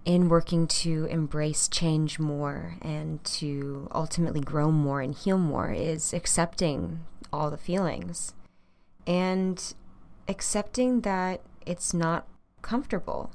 in 0.05 0.29
working 0.29 0.67
to 0.67 1.05
embrace 1.11 1.69
change 1.69 2.19
more 2.19 2.77
and 2.81 3.23
to 3.25 3.89
ultimately 3.93 4.41
grow 4.41 4.71
more 4.71 5.03
and 5.03 5.15
heal 5.15 5.37
more 5.37 5.71
is 5.71 6.15
accepting 6.15 7.01
all 7.31 7.51
the 7.51 7.59
feelings 7.59 8.33
and 9.07 9.75
accepting 10.27 11.03
that 11.03 11.43
it's 11.67 11.93
not 11.93 12.27
comfortable. 12.63 13.31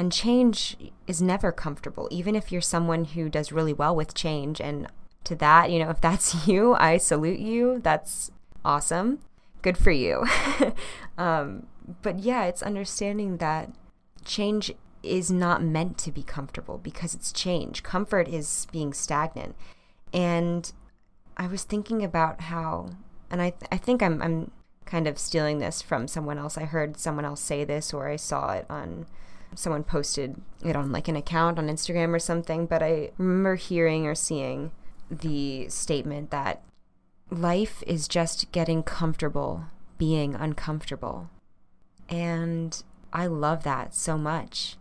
And 0.00 0.10
change 0.10 0.78
is 1.06 1.20
never 1.20 1.52
comfortable, 1.52 2.08
even 2.10 2.34
if 2.34 2.50
you're 2.50 2.62
someone 2.62 3.04
who 3.04 3.28
does 3.28 3.52
really 3.52 3.74
well 3.74 3.94
with 3.94 4.14
change. 4.14 4.58
And 4.58 4.86
to 5.24 5.36
that, 5.36 5.70
you 5.70 5.78
know, 5.78 5.90
if 5.90 6.00
that's 6.00 6.46
you, 6.48 6.72
I 6.72 6.96
salute 6.96 7.38
you. 7.38 7.80
That's 7.84 8.30
awesome. 8.64 9.18
Good 9.60 9.76
for 9.76 9.90
you. 9.90 10.24
um, 11.18 11.66
but 12.00 12.20
yeah, 12.20 12.46
it's 12.46 12.62
understanding 12.62 13.36
that 13.36 13.72
change 14.24 14.72
is 15.02 15.30
not 15.30 15.62
meant 15.62 15.98
to 15.98 16.10
be 16.10 16.22
comfortable 16.22 16.78
because 16.78 17.14
it's 17.14 17.30
change. 17.30 17.82
Comfort 17.82 18.26
is 18.26 18.66
being 18.72 18.94
stagnant. 18.94 19.54
And 20.14 20.72
I 21.36 21.46
was 21.46 21.64
thinking 21.64 22.02
about 22.02 22.40
how, 22.40 22.88
and 23.30 23.42
I, 23.42 23.52
I 23.70 23.76
think 23.76 24.02
I'm, 24.02 24.22
I'm 24.22 24.50
kind 24.86 25.06
of 25.06 25.18
stealing 25.18 25.58
this 25.58 25.82
from 25.82 26.08
someone 26.08 26.38
else. 26.38 26.56
I 26.56 26.64
heard 26.64 26.96
someone 26.96 27.26
else 27.26 27.42
say 27.42 27.64
this, 27.64 27.92
or 27.92 28.08
I 28.08 28.16
saw 28.16 28.52
it 28.52 28.64
on 28.70 29.04
someone 29.54 29.84
posted 29.84 30.40
it 30.64 30.76
on 30.76 30.92
like 30.92 31.08
an 31.08 31.16
account 31.16 31.58
on 31.58 31.68
Instagram 31.68 32.14
or 32.14 32.18
something. 32.18 32.66
But 32.66 32.82
I 32.82 33.10
remember 33.18 33.56
hearing 33.56 34.06
or 34.06 34.14
seeing 34.14 34.72
the 35.10 35.68
statement 35.68 36.30
that 36.30 36.62
life 37.30 37.82
is 37.86 38.08
just 38.08 38.50
getting 38.52 38.82
comfortable 38.82 39.66
being 39.98 40.34
uncomfortable. 40.34 41.28
And 42.08 42.82
I 43.12 43.26
love 43.26 43.64
that 43.64 43.94
so 43.94 44.16
much 44.16 44.76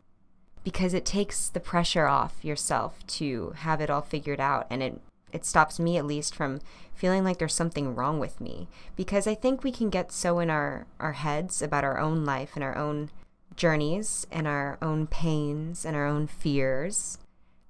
because 0.64 0.94
it 0.94 1.06
takes 1.06 1.50
the 1.50 1.60
pressure 1.60 2.08
off 2.08 2.44
yourself 2.44 3.06
to 3.08 3.54
have 3.58 3.82
it 3.82 3.90
all 3.90 4.02
figured 4.02 4.40
out 4.40 4.68
and 4.70 4.84
it 4.84 5.02
it 5.32 5.46
stops 5.46 5.80
me 5.80 5.96
at 5.96 6.06
least 6.06 6.34
from 6.34 6.60
feeling 6.94 7.24
like 7.24 7.38
there's 7.38 7.54
something 7.54 7.94
wrong 7.94 8.20
with 8.20 8.42
me 8.42 8.68
because 8.96 9.28
I 9.28 9.36
think 9.36 9.64
we 9.64 9.72
can 9.72 9.90
get 9.90 10.12
so 10.12 10.40
in 10.40 10.50
our 10.50 10.86
our 11.00 11.14
heads 11.14 11.62
about 11.62 11.84
our 11.84 12.00
own 12.00 12.26
life 12.26 12.52
and 12.56 12.64
our 12.64 12.76
own 12.76 13.10
journeys 13.60 14.26
and 14.32 14.48
our 14.48 14.78
own 14.82 15.06
pains 15.06 15.86
and 15.86 15.96
our 15.96 16.08
own 16.08 16.26
fears 16.26 17.18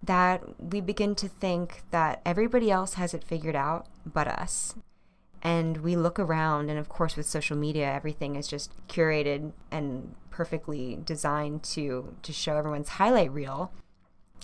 that 0.02 0.44
we 0.62 0.80
begin 0.80 1.16
to 1.16 1.28
think 1.28 1.82
that 1.92 2.22
everybody 2.26 2.72
else 2.72 2.94
has 2.94 3.14
it 3.14 3.24
figured 3.24 3.56
out 3.56 3.88
but 4.06 4.28
us. 4.28 4.76
And 5.42 5.78
we 5.78 5.96
look 5.96 6.20
around, 6.20 6.70
and 6.70 6.78
of 6.78 6.90
course, 6.90 7.16
with 7.16 7.26
social 7.26 7.58
media, 7.58 7.92
everything 7.92 8.36
is 8.36 8.48
just 8.48 8.72
curated 8.88 9.52
and 9.72 10.16
perfectly 10.30 11.00
designed 11.04 11.64
to, 11.64 12.16
to 12.22 12.32
show 12.32 12.56
everyone's 12.56 12.90
highlight 12.90 13.32
reel. 13.32 13.72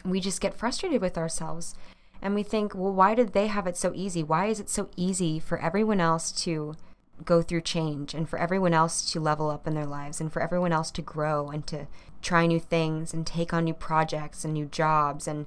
We 0.04 0.20
just 0.20 0.42
get 0.42 0.54
frustrated 0.54 1.02
with 1.02 1.18
ourselves 1.18 1.76
and 2.22 2.34
we 2.34 2.44
think, 2.44 2.74
well, 2.74 2.94
why 2.94 3.14
did 3.14 3.34
they 3.34 3.48
have 3.48 3.68
it 3.68 3.78
so 3.78 3.92
easy? 3.94 4.24
Why 4.24 4.48
is 4.48 4.60
it 4.60 4.70
so 4.70 4.90
easy 4.96 5.40
for 5.40 5.60
everyone 5.60 6.02
else 6.02 6.32
to 6.44 6.76
go 7.24 7.42
through 7.42 7.62
change 7.62 8.14
and 8.14 8.28
for 8.28 8.38
everyone 8.38 8.74
else 8.74 9.12
to 9.12 9.20
level 9.20 9.50
up 9.50 9.66
in 9.66 9.74
their 9.74 9.86
lives 9.86 10.20
and 10.20 10.32
for 10.32 10.42
everyone 10.42 10.74
else 10.74 10.92
to 10.92 11.02
grow 11.02 11.50
and 11.50 11.66
to 11.68 11.88
try 12.22 12.46
new 12.46 12.60
things 12.60 13.14
and 13.14 13.26
take 13.26 13.54
on 13.54 13.64
new 13.64 13.74
projects 13.74 14.44
and 14.44 14.54
new 14.54 14.66
jobs 14.66 15.28
and 15.28 15.46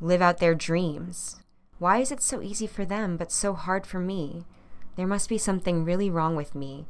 live 0.00 0.20
out 0.20 0.38
their 0.38 0.54
dreams. 0.54 1.36
Why 1.78 1.98
is 1.98 2.10
it 2.10 2.22
so 2.22 2.42
easy 2.42 2.66
for 2.66 2.84
them 2.84 3.16
but 3.16 3.30
so 3.30 3.54
hard 3.54 3.86
for 3.86 4.00
me? 4.00 4.44
There 4.96 5.06
must 5.06 5.28
be 5.28 5.38
something 5.38 5.84
really 5.84 6.10
wrong 6.10 6.36
with 6.36 6.54
me. 6.54 6.86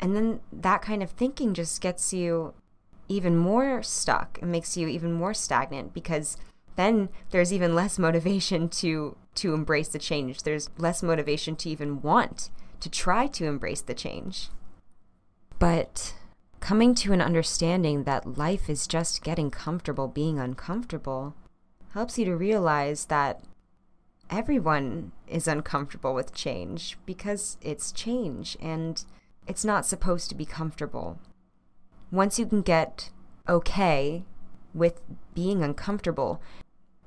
And 0.00 0.16
then 0.16 0.40
that 0.52 0.82
kind 0.82 1.02
of 1.02 1.10
thinking 1.10 1.54
just 1.54 1.80
gets 1.80 2.12
you 2.12 2.54
even 3.08 3.36
more 3.36 3.82
stuck 3.82 4.38
and 4.40 4.50
makes 4.52 4.76
you 4.76 4.88
even 4.88 5.12
more 5.12 5.34
stagnant 5.34 5.92
because 5.92 6.36
then 6.76 7.08
there's 7.30 7.52
even 7.52 7.74
less 7.74 7.98
motivation 7.98 8.68
to 8.68 9.16
to 9.34 9.54
embrace 9.54 9.88
the 9.88 9.98
change. 9.98 10.42
There's 10.42 10.70
less 10.78 11.02
motivation 11.02 11.56
to 11.56 11.68
even 11.70 12.02
want 12.02 12.50
to 12.80 12.90
try 12.90 13.26
to 13.28 13.46
embrace 13.46 13.80
the 13.80 13.94
change. 13.94 14.48
But 15.58 16.14
coming 16.60 16.94
to 16.96 17.12
an 17.12 17.20
understanding 17.20 18.04
that 18.04 18.38
life 18.38 18.68
is 18.68 18.86
just 18.86 19.22
getting 19.22 19.50
comfortable 19.50 20.08
being 20.08 20.38
uncomfortable 20.38 21.34
helps 21.92 22.18
you 22.18 22.24
to 22.24 22.36
realize 22.36 23.06
that 23.06 23.42
everyone 24.30 25.12
is 25.26 25.48
uncomfortable 25.48 26.14
with 26.14 26.34
change 26.34 26.96
because 27.04 27.58
it's 27.60 27.92
change 27.92 28.56
and 28.60 29.04
it's 29.46 29.64
not 29.64 29.84
supposed 29.84 30.28
to 30.28 30.34
be 30.34 30.44
comfortable. 30.44 31.18
Once 32.12 32.38
you 32.38 32.46
can 32.46 32.62
get 32.62 33.10
okay 33.48 34.22
with 34.72 35.00
being 35.34 35.62
uncomfortable, 35.62 36.40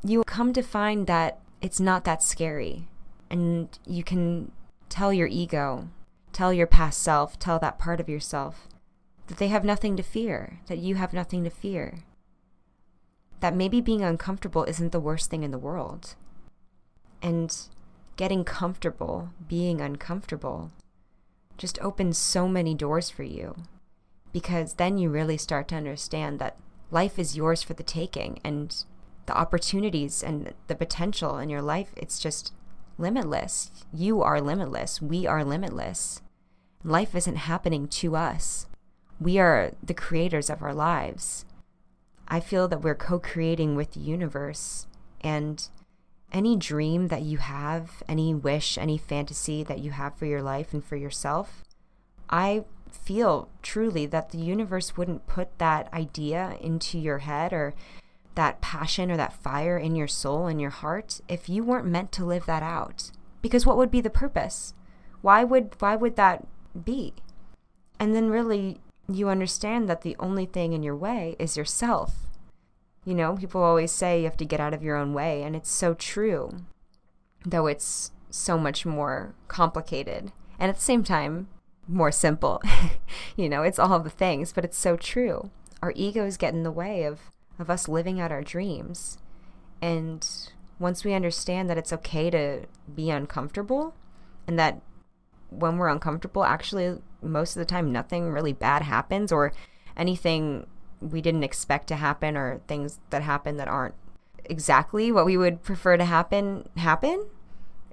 you 0.03 0.23
come 0.23 0.51
to 0.51 0.61
find 0.61 1.07
that 1.07 1.39
it's 1.61 1.79
not 1.79 2.03
that 2.03 2.21
scary. 2.21 2.87
And 3.29 3.69
you 3.85 4.03
can 4.03 4.51
tell 4.93 5.11
your 5.11 5.27
ego, 5.27 5.89
tell 6.33 6.53
your 6.53 6.67
past 6.67 7.01
self, 7.01 7.39
tell 7.39 7.57
that 7.57 7.79
part 7.79 7.99
of 7.99 8.07
yourself 8.07 8.67
that 9.25 9.37
they 9.37 9.47
have 9.47 9.63
nothing 9.63 9.97
to 9.97 10.03
fear, 10.03 10.59
that 10.67 10.77
you 10.77 10.93
have 10.93 11.13
nothing 11.13 11.43
to 11.43 11.49
fear. 11.49 12.03
That 13.39 13.55
maybe 13.55 13.81
being 13.81 14.03
uncomfortable 14.03 14.65
isn't 14.65 14.91
the 14.91 14.99
worst 14.99 15.31
thing 15.31 15.41
in 15.41 15.49
the 15.49 15.57
world. 15.57 16.13
And 17.23 17.57
getting 18.17 18.43
comfortable, 18.43 19.31
being 19.47 19.81
uncomfortable, 19.81 20.71
just 21.57 21.81
opens 21.81 22.19
so 22.19 22.47
many 22.47 22.75
doors 22.75 23.09
for 23.09 23.23
you. 23.23 23.55
Because 24.31 24.75
then 24.75 24.99
you 24.99 25.09
really 25.09 25.37
start 25.37 25.69
to 25.69 25.75
understand 25.75 26.37
that 26.37 26.57
life 26.91 27.17
is 27.17 27.35
yours 27.35 27.63
for 27.63 27.73
the 27.73 27.81
taking 27.81 28.39
and 28.43 28.83
the 29.25 29.35
opportunities 29.35 30.21
and 30.21 30.53
the 30.67 30.75
potential 30.75 31.39
in 31.39 31.49
your 31.49 31.63
life, 31.63 31.93
it's 31.97 32.19
just 32.19 32.53
limitless. 32.97 33.71
You 33.93 34.21
are 34.21 34.41
limitless. 34.41 35.01
We 35.01 35.25
are 35.27 35.43
limitless. 35.43 36.21
Life 36.83 37.15
isn't 37.15 37.35
happening 37.35 37.87
to 37.87 38.15
us. 38.15 38.67
We 39.19 39.39
are 39.39 39.71
the 39.81 39.93
creators 39.93 40.49
of 40.49 40.61
our 40.61 40.73
lives. 40.73 41.45
I 42.27 42.39
feel 42.39 42.67
that 42.67 42.81
we're 42.81 42.95
co 42.95 43.19
creating 43.19 43.75
with 43.75 43.91
the 43.91 43.99
universe. 43.99 44.87
And 45.21 45.67
any 46.31 46.57
dream 46.57 47.07
that 47.09 47.21
you 47.21 47.37
have, 47.37 48.03
any 48.07 48.33
wish, 48.33 48.77
any 48.77 48.97
fantasy 48.97 49.63
that 49.63 49.79
you 49.79 49.91
have 49.91 50.15
for 50.15 50.25
your 50.25 50.41
life 50.41 50.73
and 50.73 50.83
for 50.83 50.95
yourself, 50.95 51.63
I 52.29 52.65
feel 52.91 53.49
truly 53.61 54.05
that 54.07 54.31
the 54.31 54.37
universe 54.37 54.97
wouldn't 54.97 55.27
put 55.27 55.57
that 55.59 55.91
idea 55.93 56.57
into 56.59 56.97
your 56.97 57.19
head 57.19 57.53
or 57.53 57.73
that 58.35 58.61
passion 58.61 59.11
or 59.11 59.17
that 59.17 59.33
fire 59.33 59.77
in 59.77 59.95
your 59.95 60.07
soul 60.07 60.47
and 60.47 60.59
your 60.59 60.69
heart 60.69 61.21
if 61.27 61.49
you 61.49 61.63
weren't 61.63 61.85
meant 61.85 62.11
to 62.13 62.25
live 62.25 62.45
that 62.45 62.63
out? 62.63 63.11
Because 63.41 63.65
what 63.65 63.77
would 63.77 63.91
be 63.91 64.01
the 64.01 64.09
purpose? 64.09 64.73
Why 65.21 65.43
would 65.43 65.75
why 65.79 65.95
would 65.95 66.15
that 66.15 66.47
be? 66.85 67.13
And 67.99 68.15
then 68.15 68.29
really 68.29 68.79
you 69.07 69.29
understand 69.29 69.89
that 69.89 70.01
the 70.01 70.15
only 70.19 70.45
thing 70.45 70.73
in 70.73 70.83
your 70.83 70.95
way 70.95 71.35
is 71.39 71.57
yourself. 71.57 72.15
You 73.05 73.13
know 73.13 73.35
people 73.35 73.61
always 73.61 73.91
say 73.91 74.19
you 74.19 74.25
have 74.25 74.37
to 74.37 74.45
get 74.45 74.59
out 74.59 74.73
of 74.73 74.83
your 74.83 74.95
own 74.95 75.13
way 75.13 75.43
and 75.43 75.55
it's 75.55 75.71
so 75.71 75.93
true 75.93 76.63
though 77.45 77.67
it's 77.67 78.11
so 78.29 78.57
much 78.57 78.85
more 78.85 79.35
complicated 79.49 80.31
and 80.57 80.69
at 80.69 80.75
the 80.75 80.81
same 80.81 81.03
time 81.03 81.47
more 81.87 82.11
simple. 82.11 82.61
You 83.35 83.49
know 83.49 83.63
it's 83.63 83.79
all 83.79 83.99
the 83.99 84.09
things 84.09 84.53
but 84.53 84.65
it's 84.65 84.77
so 84.77 84.95
true. 84.95 85.51
Our 85.81 85.91
egos 85.95 86.37
get 86.37 86.53
in 86.53 86.63
the 86.63 86.71
way 86.71 87.03
of 87.03 87.32
of 87.59 87.69
us 87.69 87.87
living 87.87 88.19
out 88.19 88.31
our 88.31 88.43
dreams. 88.43 89.17
And 89.81 90.27
once 90.79 91.03
we 91.03 91.13
understand 91.13 91.69
that 91.69 91.77
it's 91.77 91.93
okay 91.93 92.29
to 92.29 92.65
be 92.93 93.09
uncomfortable 93.09 93.93
and 94.47 94.57
that 94.59 94.81
when 95.49 95.77
we're 95.77 95.89
uncomfortable, 95.89 96.43
actually, 96.43 96.99
most 97.21 97.55
of 97.55 97.59
the 97.59 97.65
time, 97.65 97.91
nothing 97.91 98.31
really 98.31 98.53
bad 98.53 98.81
happens 98.81 99.31
or 99.31 99.53
anything 99.95 100.65
we 100.99 101.21
didn't 101.21 101.43
expect 101.43 101.87
to 101.87 101.95
happen 101.95 102.37
or 102.37 102.61
things 102.67 102.99
that 103.09 103.21
happen 103.21 103.57
that 103.57 103.67
aren't 103.67 103.95
exactly 104.45 105.11
what 105.11 105.25
we 105.25 105.37
would 105.37 105.61
prefer 105.63 105.95
to 105.97 106.05
happen 106.05 106.67
happen 106.75 107.29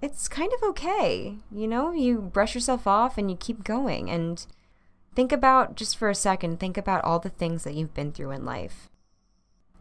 it's 0.03 0.29
kind 0.29 0.53
of 0.53 0.69
okay. 0.71 1.37
You 1.51 1.69
know 1.69 1.93
you 1.93 2.19
brush 2.21 2.55
yourself 2.55 2.87
off 2.87 3.19
and 3.19 3.31
you 3.31 3.37
keep 3.37 3.65
going. 3.65 4.11
And 4.11 4.45
think 5.15 5.33
about 5.33 5.77
just 5.77 5.97
for 5.97 6.09
a 6.09 6.15
second 6.15 6.61
think 6.61 6.77
about 6.77 7.05
all 7.05 7.19
the 7.19 7.29
things 7.29 7.65
that 7.65 7.75
you've 7.75 7.95
been 7.95 8.13
through 8.13 8.31
in 8.31 8.45
life 8.45 8.89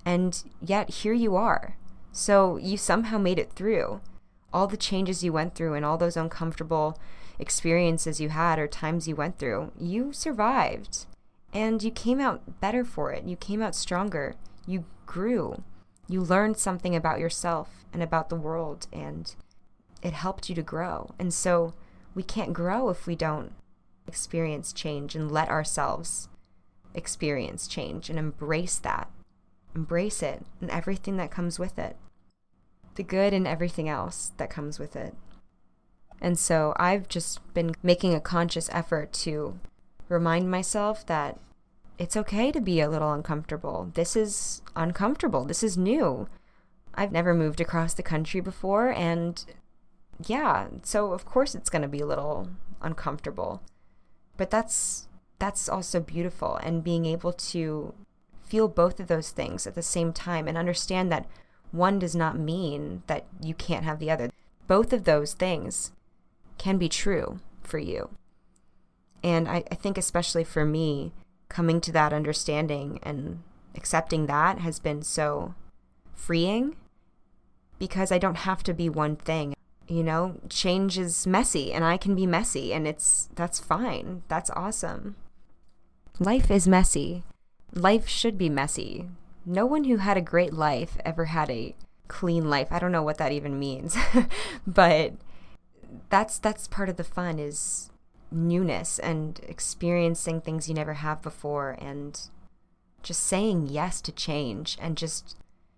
and 0.06 0.44
yet 0.62 0.90
here 0.90 1.14
you 1.14 1.36
are. 1.36 1.76
So 2.12 2.58
you 2.58 2.78
somehow 2.78 3.18
made 3.18 3.40
it 3.40 3.54
through. 3.54 4.02
All 4.52 4.68
the 4.68 4.78
changes 4.78 5.24
you 5.24 5.32
went 5.32 5.56
through 5.56 5.76
and 5.76 5.86
all 5.86 5.98
those 5.98 6.18
uncomfortable 6.18 7.00
experiences 7.38 8.20
you 8.20 8.30
had 8.30 8.60
or 8.60 8.68
times 8.68 9.08
you 9.08 9.16
went 9.16 9.38
through, 9.38 9.72
you 9.80 10.12
survived. 10.12 11.06
And 11.54 11.82
you 11.82 11.92
came 11.92 12.20
out 12.20 12.60
better 12.60 12.84
for 12.84 13.12
it. 13.12 13.24
You 13.24 13.36
came 13.36 13.62
out 13.62 13.76
stronger. 13.76 14.36
You 14.68 14.86
grew. 15.06 15.64
You 16.08 16.22
learned 16.22 16.58
something 16.58 16.96
about 16.96 17.20
yourself 17.20 17.86
and 17.94 18.04
about 18.04 18.30
the 18.30 18.36
world, 18.36 18.88
and 18.92 19.34
it 20.02 20.14
helped 20.14 20.50
you 20.50 20.56
to 20.56 20.62
grow. 20.62 21.12
And 21.18 21.34
so 21.34 21.74
we 22.14 22.24
can't 22.24 22.54
grow 22.54 22.90
if 22.90 23.08
we 23.08 23.16
don't 23.16 23.54
experience 24.08 24.74
change 24.74 25.16
and 25.16 25.32
let 25.32 25.50
ourselves 25.50 26.28
experience 26.96 27.68
change 27.68 28.10
and 28.10 28.18
embrace 28.18 28.80
that 28.80 29.08
Embrace 29.76 30.24
it 30.24 30.46
and 30.62 30.70
everything 30.70 31.18
that 31.18 31.32
comes 31.32 31.60
with 31.60 31.78
it, 31.78 31.96
the 32.96 33.04
good 33.04 33.34
and 33.34 33.48
everything 33.48 33.88
else 33.88 34.32
that 34.38 34.50
comes 34.50 34.80
with 34.80 34.96
it. 34.96 35.16
And 36.22 36.38
so 36.38 36.74
I've 36.78 37.08
just 37.08 37.54
been 37.54 37.76
making 37.82 38.14
a 38.14 38.20
conscious 38.20 38.70
effort 38.74 39.14
to 39.14 39.60
remind 40.10 40.52
myself 40.52 41.06
that 41.06 41.40
it's 41.98 42.18
okay 42.18 42.52
to 42.52 42.62
be 42.62 42.80
a 42.80 42.90
little 42.90 43.14
uncomfortable. 43.14 43.92
This 43.94 44.16
is 44.16 44.62
uncomfortable. 44.76 45.46
This 45.46 45.64
is 45.64 45.78
new. 45.78 46.28
I've 46.96 47.12
never 47.12 47.34
moved 47.34 47.62
across 47.62 47.94
the 47.94 48.04
country 48.04 48.42
before, 48.42 48.90
and 48.90 49.44
yeah, 50.26 50.68
so 50.84 51.14
of 51.14 51.26
course 51.26 51.56
it's 51.56 51.70
going 51.70 51.82
to 51.82 51.88
be 51.88 52.00
a 52.00 52.06
little 52.06 52.50
uncomfortable. 52.82 53.62
But 54.38 54.50
that's 54.50 55.08
that's 55.38 55.70
also 55.70 56.02
beautiful 56.02 56.58
and 56.58 56.84
being 56.84 57.06
able 57.06 57.32
to 57.32 57.94
feel 58.50 58.68
both 58.68 59.00
of 59.00 59.08
those 59.08 59.30
things 59.30 59.68
at 59.68 59.76
the 59.76 59.84
same 59.84 60.12
time 60.12 60.48
and 60.48 60.58
understand 60.58 61.12
that 61.12 61.28
one 61.72 62.00
does 62.00 62.16
not 62.16 62.38
mean 62.38 63.04
that 63.08 63.26
you 63.42 63.54
can't 63.54 63.86
have 63.86 64.00
the 64.00 64.12
other. 64.12 64.32
both 64.68 64.94
of 64.94 65.04
those 65.04 65.34
things 65.34 65.92
can 66.60 66.78
be 66.78 66.88
true 66.88 67.40
for 67.64 67.80
you. 67.80 68.10
And 69.24 69.48
I, 69.48 69.64
I 69.72 69.76
think, 69.76 69.98
especially 69.98 70.44
for 70.44 70.64
me, 70.64 71.12
coming 71.50 71.82
to 71.82 71.92
that 71.92 72.14
understanding 72.14 73.00
and 73.02 73.42
accepting 73.76 74.28
that 74.28 74.60
has 74.60 74.80
been 74.80 75.02
so 75.02 75.56
freeing 76.14 76.76
because 77.80 78.12
I 78.12 78.20
don't 78.20 78.46
have 78.50 78.62
to 78.64 78.74
be 78.74 78.90
one 78.90 79.16
thing. 79.16 79.56
You 79.88 80.04
know, 80.04 80.36
change 80.50 81.00
is 81.00 81.26
messy 81.26 81.74
and 81.74 81.84
I 81.84 81.98
can 81.98 82.14
be 82.14 82.28
messy 82.28 82.72
and 82.72 82.88
it's 82.88 83.30
that's 83.34 83.60
fine. 83.60 84.22
That's 84.28 84.52
awesome. 84.52 85.16
Life 86.20 86.52
is 86.52 86.68
messy. 86.68 87.24
Life 87.74 88.08
should 88.08 88.38
be 88.38 88.50
messy. 88.50 89.08
No 89.46 89.66
one 89.66 89.86
who 89.86 89.98
had 89.98 90.18
a 90.18 90.22
great 90.22 90.54
life 90.54 90.98
ever 91.06 91.26
had 91.26 91.50
a 91.50 91.76
clean 92.08 92.50
life. 92.50 92.68
I 92.72 92.80
don't 92.80 92.92
know 92.92 93.04
what 93.04 93.18
that 93.18 93.32
even 93.32 93.60
means. 93.60 93.96
but 94.68 95.14
that's 96.10 96.40
that's 96.40 96.68
part 96.68 96.90
of 96.90 96.98
the 96.98 97.04
fun 97.04 97.40
is 97.40 97.90
newness 98.32 99.00
and 99.00 99.40
experiencing 99.48 100.42
things 100.42 100.68
you 100.68 100.76
never 100.76 100.96
have 100.96 101.22
before 101.22 101.76
and 101.80 102.30
just 103.02 103.24
saying 103.24 103.68
yes 103.68 104.02
to 104.02 104.12
change 104.12 104.78
and 104.82 104.98
just 104.98 105.38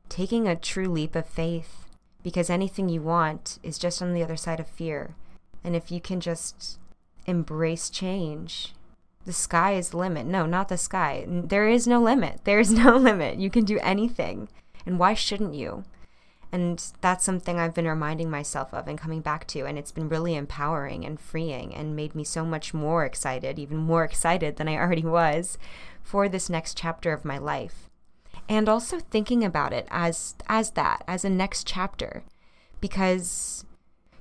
taking 0.09 0.47
a 0.47 0.55
true 0.55 0.87
leap 0.87 1.15
of 1.15 1.25
faith 1.25 1.85
because 2.23 2.49
anything 2.49 2.89
you 2.89 3.01
want 3.01 3.59
is 3.63 3.77
just 3.77 4.01
on 4.01 4.13
the 4.13 4.23
other 4.23 4.35
side 4.35 4.59
of 4.59 4.67
fear. 4.67 5.15
And 5.63 5.75
if 5.75 5.91
you 5.91 6.01
can 6.01 6.19
just 6.19 6.79
embrace 7.25 7.89
change, 7.89 8.73
the 9.25 9.33
sky 9.33 9.73
is 9.73 9.89
the 9.89 9.97
limit. 9.97 10.25
No, 10.25 10.45
not 10.45 10.69
the 10.69 10.77
sky. 10.77 11.25
There 11.27 11.67
is 11.67 11.87
no 11.87 12.01
limit. 12.01 12.41
There 12.43 12.59
is 12.59 12.71
no 12.71 12.97
limit. 12.97 13.37
You 13.37 13.49
can 13.49 13.65
do 13.65 13.79
anything. 13.81 14.49
And 14.85 14.97
why 14.97 15.13
shouldn't 15.13 15.53
you? 15.53 15.83
And 16.51 16.83
that's 16.99 17.23
something 17.23 17.57
I've 17.59 17.73
been 17.73 17.87
reminding 17.87 18.29
myself 18.29 18.73
of 18.73 18.87
and 18.87 18.97
coming 18.97 19.21
back 19.21 19.47
to. 19.47 19.65
And 19.65 19.77
it's 19.77 19.91
been 19.91 20.09
really 20.09 20.35
empowering 20.35 21.05
and 21.05 21.19
freeing 21.19 21.73
and 21.73 21.95
made 21.95 22.15
me 22.15 22.23
so 22.23 22.43
much 22.43 22.73
more 22.73 23.05
excited, 23.05 23.57
even 23.57 23.77
more 23.77 24.03
excited 24.09 24.57
than 24.57 24.67
I 24.67 24.75
already 24.75 25.05
was, 25.05 25.57
for 26.01 26.27
this 26.27 26.49
next 26.49 26.77
chapter 26.77 27.13
of 27.13 27.23
my 27.23 27.37
life. 27.37 27.89
And 28.49 28.67
also 28.67 28.99
thinking 28.99 29.45
about 29.45 29.71
it 29.71 29.87
as 29.89 30.35
as 30.47 30.71
that, 30.71 31.03
as 31.07 31.23
a 31.23 31.29
next 31.29 31.65
chapter. 31.65 32.23
Because 32.81 33.63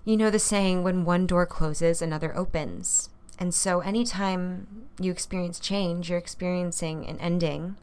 you 0.05 0.17
know 0.17 0.31
the 0.31 0.39
saying 0.39 0.85
when 0.85 1.05
one 1.05 1.27
door 1.27 1.47
closes, 1.47 2.01
another 2.01 2.37
opens. 2.37 3.09
And 3.41 3.55
so 3.55 3.81
anytime 3.81 4.87
you 5.01 5.11
experience 5.11 5.59
change, 5.59 6.11
you're 6.11 6.19
experiencing 6.19 7.07
an 7.07 7.19
ending. 7.19 7.77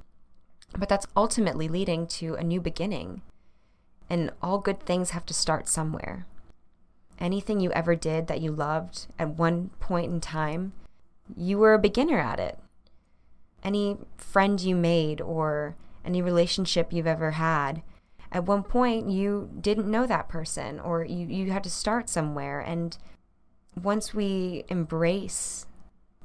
But 0.77 0.87
that's 0.87 1.07
ultimately 1.17 1.67
leading 1.67 2.07
to 2.07 2.35
a 2.35 2.43
new 2.43 2.61
beginning 2.61 3.23
and 4.09 4.31
all 4.41 4.59
good 4.59 4.79
things 4.79 5.11
have 5.11 5.25
to 5.25 5.33
start 5.33 5.67
somewhere. 5.67 6.25
Anything 7.19 7.59
you 7.59 7.71
ever 7.71 7.95
did 7.95 8.27
that 8.27 8.41
you 8.41 8.51
loved 8.51 9.07
at 9.17 9.37
one 9.37 9.69
point 9.79 10.11
in 10.11 10.21
time, 10.21 10.73
you 11.35 11.57
were 11.57 11.73
a 11.73 11.79
beginner 11.79 12.19
at 12.19 12.39
it. 12.39 12.57
Any 13.63 13.97
friend 14.17 14.61
you 14.61 14.75
made 14.75 15.19
or 15.19 15.75
any 16.05 16.21
relationship 16.21 16.93
you've 16.93 17.07
ever 17.07 17.31
had, 17.31 17.81
at 18.31 18.45
one 18.45 18.63
point 18.63 19.09
you 19.09 19.49
didn't 19.59 19.89
know 19.89 20.05
that 20.05 20.29
person 20.29 20.79
or 20.79 21.03
you, 21.03 21.25
you 21.25 21.51
had 21.51 21.63
to 21.63 21.69
start 21.69 22.07
somewhere. 22.07 22.59
And 22.59 22.97
once 23.83 24.13
we 24.13 24.63
embrace 24.69 25.65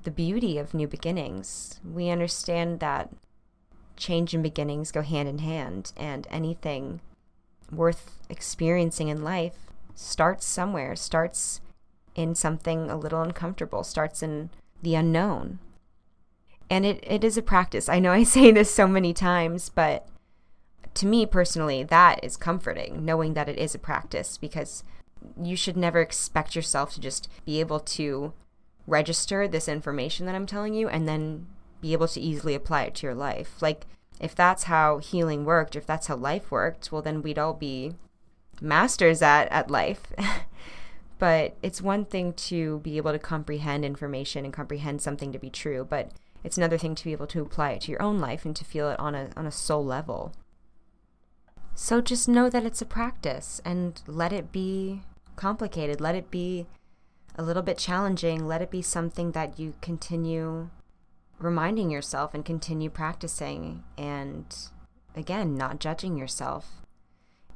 the 0.05 0.11
beauty 0.11 0.59
of 0.59 0.75
new 0.75 0.89
beginnings, 0.89 1.81
we 1.85 2.11
understand 2.11 2.81
that 2.81 3.11
change 3.97 4.35
and 4.35 4.43
beginnings 4.43 4.91
go 4.91 5.03
hand 5.03 5.29
in 5.29 5.39
hand, 5.39 5.93
and 5.97 6.27
anything 6.31 7.01
worth 7.71 8.19
experiencing 8.29 9.09
in 9.09 9.23
life 9.23 9.55
starts 9.95 10.45
somewhere, 10.45 10.97
starts 10.97 11.61
in 12.15 12.35
something 12.35 12.91
a 12.91 12.97
little 12.97 13.23
uncomfortable, 13.23 13.85
starts 13.85 14.23
in 14.23 14.51
the 14.83 14.95
unknown. 14.95 15.59
And 16.69 16.85
it, 16.85 17.01
it 17.03 17.23
is 17.23 17.37
a 17.37 17.43
practice. 17.43 17.89
I 17.89 17.99
know 17.99 18.13
I 18.13 18.23
say 18.25 18.51
this 18.51 18.75
so 18.75 18.87
many 18.87 19.13
times, 19.13 19.69
but 19.69 20.09
to 20.95 21.07
me 21.07 21.25
personally, 21.27 21.83
that 21.85 22.23
is 22.23 22.37
comforting, 22.37 23.05
knowing 23.05 23.35
that 23.35 23.49
it 23.49 23.59
is 23.59 23.75
a 23.75 23.79
practice 23.79 24.37
because 24.37 24.85
you 25.41 25.57
should 25.57 25.77
never 25.77 26.01
expect 26.01 26.55
yourself 26.57 26.93
to 26.95 27.01
just 27.01 27.29
be 27.45 27.61
able 27.61 27.81
to 27.81 28.33
register 28.87 29.47
this 29.47 29.69
information 29.69 30.27
that 30.27 30.35
I'm 30.35 30.47
telling 30.47 30.75
you 30.75 30.89
and 30.89 31.09
then 31.09 31.47
be 31.81 31.93
able 31.93 32.09
to 32.09 32.21
easily 32.21 32.55
apply 32.55 32.85
it 32.85 32.95
to 32.97 33.07
your 33.07 33.15
life. 33.15 33.61
Like, 33.61 33.87
if 34.21 34.35
that's 34.35 34.65
how 34.65 34.99
healing 34.99 35.45
worked, 35.45 35.77
if 35.77 35.87
that's 35.87 36.07
how 36.07 36.17
life 36.17 36.51
worked, 36.51 36.93
well, 36.93 37.03
then 37.03 37.23
we'd 37.23 37.39
all 37.39 37.55
be 37.55 37.95
masters 38.61 39.21
at, 39.23 39.51
at 39.51 39.71
life. 39.71 40.13
but 41.19 41.57
it's 41.63 41.83
one 41.83 42.05
thing 42.05 42.33
to 42.35 42.79
be 42.81 42.97
able 42.97 43.13
to 43.13 43.19
comprehend 43.19 43.85
information 43.85 44.45
and 44.45 44.55
comprehend 44.55 45.03
something 45.03 45.33
to 45.33 45.39
be 45.39 45.51
true, 45.51 45.87
but 45.89 46.13
it's 46.45 46.57
another 46.57 46.79
thing 46.79 46.95
to 46.95 47.05
be 47.05 47.13
able 47.13 47.27
to 47.29 47.43
apply 47.43 47.73
it 47.73 47.83
to 47.83 47.91
your 47.91 48.03
own 48.03 48.19
life 48.19 48.45
and 48.45 48.55
to 48.57 48.65
feel 48.65 48.89
it 48.91 48.99
on 48.99 49.15
a, 49.15 49.31
on 49.37 49.47
a 49.47 49.53
soul 49.53 49.85
level. 49.85 50.33
So 51.75 52.01
just 52.01 52.29
know 52.29 52.51
that 52.51 52.65
it's 52.65 52.83
a 52.83 52.87
practice 52.87 53.61
and 53.65 54.01
let 54.07 54.33
it 54.33 54.53
be 54.53 55.03
complicated. 55.43 56.01
Let 56.01 56.15
it 56.15 56.31
be 56.31 56.67
a 57.35 57.43
little 57.43 57.65
bit 57.65 57.77
challenging. 57.77 58.47
Let 58.47 58.63
it 58.63 58.71
be 58.71 58.81
something 58.81 59.33
that 59.33 59.59
you 59.59 59.75
continue 59.81 60.71
reminding 61.41 61.91
yourself 61.91 62.33
and 62.33 62.45
continue 62.45 62.89
practicing 62.89 63.83
and 63.99 64.55
again 65.17 65.57
not 65.57 65.81
judging 65.81 66.17
yourself 66.17 66.83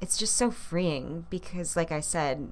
it's 0.01 0.17
just 0.17 0.35
so 0.35 0.51
freeing 0.51 1.25
because 1.29 1.77
like 1.77 1.89
i 1.89 2.01
said 2.01 2.51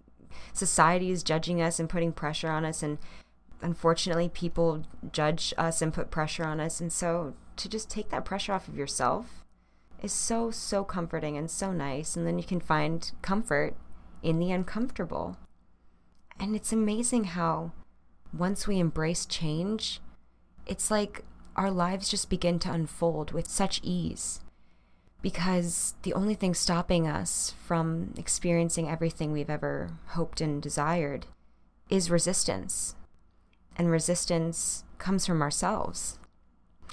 society 0.53 1.11
is 1.11 1.23
judging 1.23 1.61
us 1.61 1.77
and 1.77 1.89
putting 1.89 2.13
pressure 2.13 2.49
on 2.49 2.63
us 2.63 2.81
and 2.81 2.97
unfortunately 3.61 4.29
people 4.29 4.83
judge 5.11 5.53
us 5.57 5.81
and 5.81 5.93
put 5.93 6.09
pressure 6.09 6.45
on 6.45 6.61
us 6.61 6.79
and 6.79 6.93
so 6.93 7.33
to 7.57 7.67
just 7.67 7.89
take 7.89 8.09
that 8.09 8.23
pressure 8.23 8.53
off 8.53 8.69
of 8.69 8.77
yourself 8.77 9.43
is 10.01 10.13
so 10.13 10.49
so 10.49 10.85
comforting 10.85 11.35
and 11.35 11.51
so 11.51 11.73
nice 11.73 12.15
and 12.15 12.25
then 12.25 12.39
you 12.39 12.45
can 12.45 12.61
find 12.61 13.11
comfort 13.21 13.75
in 14.21 14.39
the 14.39 14.51
uncomfortable 14.51 15.37
and 16.39 16.55
it's 16.55 16.71
amazing 16.71 17.25
how 17.25 17.71
once 18.33 18.67
we 18.67 18.79
embrace 18.79 19.25
change 19.25 19.99
it's 20.65 20.91
like 20.91 21.23
our 21.55 21.71
lives 21.71 22.09
just 22.09 22.29
begin 22.29 22.59
to 22.59 22.71
unfold 22.71 23.31
with 23.31 23.47
such 23.47 23.79
ease 23.83 24.41
because 25.25 25.95
the 26.03 26.13
only 26.13 26.35
thing 26.35 26.53
stopping 26.53 27.07
us 27.07 27.55
from 27.65 28.13
experiencing 28.15 28.87
everything 28.87 29.31
we've 29.31 29.49
ever 29.49 29.89
hoped 30.09 30.39
and 30.39 30.61
desired 30.61 31.25
is 31.89 32.11
resistance. 32.11 32.93
And 33.75 33.89
resistance 33.89 34.83
comes 34.99 35.25
from 35.25 35.41
ourselves. 35.41 36.19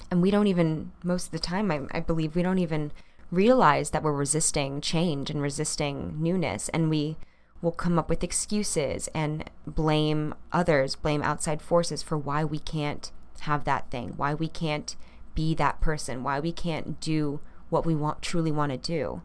And 0.09 0.19
we 0.19 0.31
don't 0.31 0.47
even, 0.47 0.93
most 1.03 1.27
of 1.27 1.31
the 1.31 1.37
time, 1.37 1.69
I, 1.69 1.81
I, 1.91 1.99
believe, 1.99 2.35
we 2.35 2.41
don't 2.41 2.57
even 2.57 2.91
realize 3.33 3.89
that 3.89 4.03
we're 4.03 4.13
resisting 4.13 4.79
change 4.79 5.29
and 5.29 5.41
resisting 5.41 6.15
newness. 6.21 6.69
And 6.69 6.89
we 6.89 7.17
will 7.61 7.71
come 7.71 7.97
up 7.97 8.09
with 8.09 8.23
excuses 8.23 9.09
and 9.13 9.49
blame 9.65 10.35
others, 10.51 10.95
blame 10.95 11.23
outside 11.23 11.61
forces 11.61 12.03
for 12.03 12.17
why 12.17 12.43
we 12.43 12.59
can't 12.59 13.11
have 13.41 13.63
that 13.63 13.89
thing, 13.89 14.13
why 14.17 14.33
we 14.33 14.47
can't 14.47 14.95
be 15.33 15.55
that 15.55 15.81
person, 15.81 16.23
why 16.23 16.39
we 16.39 16.51
can't 16.51 16.99
do 16.99 17.39
what 17.69 17.85
we 17.85 17.95
want 17.95 18.21
truly 18.21 18.51
want 18.51 18.71
to 18.71 18.77
do. 18.77 19.21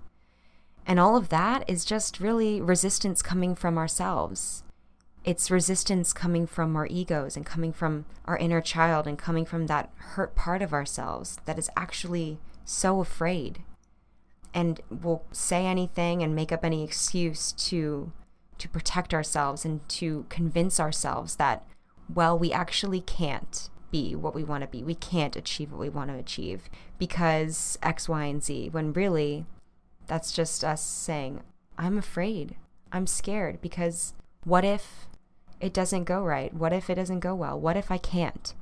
And 0.87 0.99
all 0.99 1.17
of 1.17 1.29
that 1.29 1.69
is 1.69 1.85
just 1.85 2.19
really 2.19 2.63
resistance 2.63 3.21
coming 3.21 3.55
from 3.55 3.77
ourselves. 3.77 4.63
It's 5.23 5.51
resistance 5.51 6.15
coming 6.15 6.47
from 6.47 6.75
our 6.77 6.87
egos 6.87 7.37
and 7.37 7.45
coming 7.45 7.75
from 7.75 8.07
our 8.25 8.39
inner 8.39 8.63
child 8.63 9.07
and 9.07 9.19
coming 9.19 9.45
from 9.45 9.67
that 9.67 9.91
hurt 9.97 10.35
part 10.35 10.63
of 10.63 10.73
ourselves 10.73 11.39
that 11.45 11.59
is 11.59 11.69
actually 11.77 12.39
so 12.65 13.01
afraid 13.01 13.59
and 14.55 14.81
will 14.91 15.25
say 15.33 15.67
anything 15.67 16.23
and 16.23 16.35
make 16.35 16.53
up 16.53 16.65
any 16.65 16.85
excuse 16.85 17.53
to 17.53 18.13
to 18.59 18.69
protect 18.69 19.15
ourselves 19.15 19.65
and 19.65 19.89
to 19.89 20.27
convince 20.29 20.81
ourselves 20.81 21.37
that 21.37 21.65
well 22.13 22.37
we 22.37 22.53
actually 22.53 23.01
can't 23.01 23.71
be 23.91 24.15
what 24.15 24.35
we 24.35 24.45
want 24.45 24.63
to 24.63 24.69
be. 24.69 24.83
We 24.83 24.95
can't 24.95 25.37
achieve 25.37 25.73
what 25.73 25.81
we 25.81 25.89
want 25.89 26.11
to 26.11 26.17
achieve 26.17 26.69
because 26.99 27.79
X, 27.83 28.09
Y, 28.09 28.25
and 28.25 28.43
Z, 28.43 28.71
when 28.71 28.93
really 28.93 29.47
that's 30.07 30.33
just 30.33 30.65
us 30.65 30.83
saying, 30.83 31.41
I'm 31.77 31.99
afraid. 31.99 32.57
I'm 32.93 33.07
scared 33.07 33.61
because 33.61 34.15
what 34.45 34.65
if 34.65 35.07
it 35.61 35.75
doesn't 35.75 36.05
go 36.05 36.23
right? 36.23 36.53
What 36.55 36.73
if 36.73 36.89
it 36.89 36.95
doesn't 36.95 37.21
go 37.21 37.35
well? 37.35 37.59
What 37.59 37.77
if 37.77 37.91
I 37.91 37.99
can't? 37.99 38.55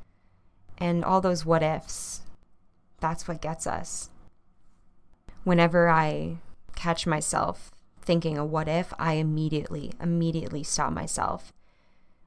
And 0.79 1.05
all 1.05 1.21
those 1.21 1.47
what 1.47 1.63
ifs, 1.63 2.23
that's 3.01 3.27
what 3.27 3.41
gets 3.41 3.67
us. 3.67 4.11
Whenever 5.47 5.89
I 5.89 6.39
catch 6.75 7.07
myself 7.07 7.71
thinking 8.03 8.37
a 8.37 8.45
what 8.45 8.69
if, 8.69 8.93
I 8.99 9.15
immediately, 9.15 9.93
immediately 10.01 10.63
stop 10.63 10.93
myself 10.93 11.53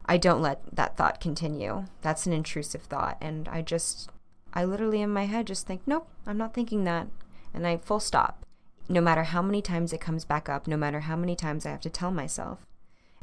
I 0.09 0.17
don't 0.17 0.41
let 0.41 0.75
that 0.75 0.97
thought 0.97 1.21
continue. 1.21 1.85
That's 2.01 2.25
an 2.25 2.33
intrusive 2.33 2.81
thought. 2.81 3.15
And 3.21 3.47
I 3.47 3.61
just, 3.61 4.09
I 4.55 4.65
literally 4.65 5.03
in 5.03 5.11
my 5.11 5.27
head 5.27 5.45
just 5.45 5.67
think, 5.67 5.81
nope, 5.85 6.07
I'm 6.25 6.37
not 6.37 6.55
thinking 6.55 6.83
that. 6.85 7.07
And 7.53 7.67
I 7.67 7.77
full 7.77 7.99
stop. 7.99 8.43
No 8.89 9.01
matter 9.01 9.21
how 9.21 9.43
many 9.43 9.61
times 9.61 9.93
it 9.93 10.01
comes 10.01 10.25
back 10.25 10.49
up, 10.49 10.65
no 10.65 10.77
matter 10.77 11.01
how 11.01 11.15
many 11.15 11.35
times 11.35 11.63
I 11.63 11.69
have 11.69 11.81
to 11.81 11.91
tell 11.91 12.09
myself. 12.09 12.65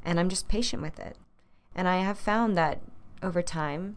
And 0.04 0.20
I'm 0.20 0.28
just 0.28 0.46
patient 0.46 0.80
with 0.80 1.00
it. 1.00 1.16
And 1.74 1.88
I 1.88 1.96
have 1.96 2.20
found 2.20 2.56
that 2.56 2.82
over 3.20 3.42
time, 3.42 3.96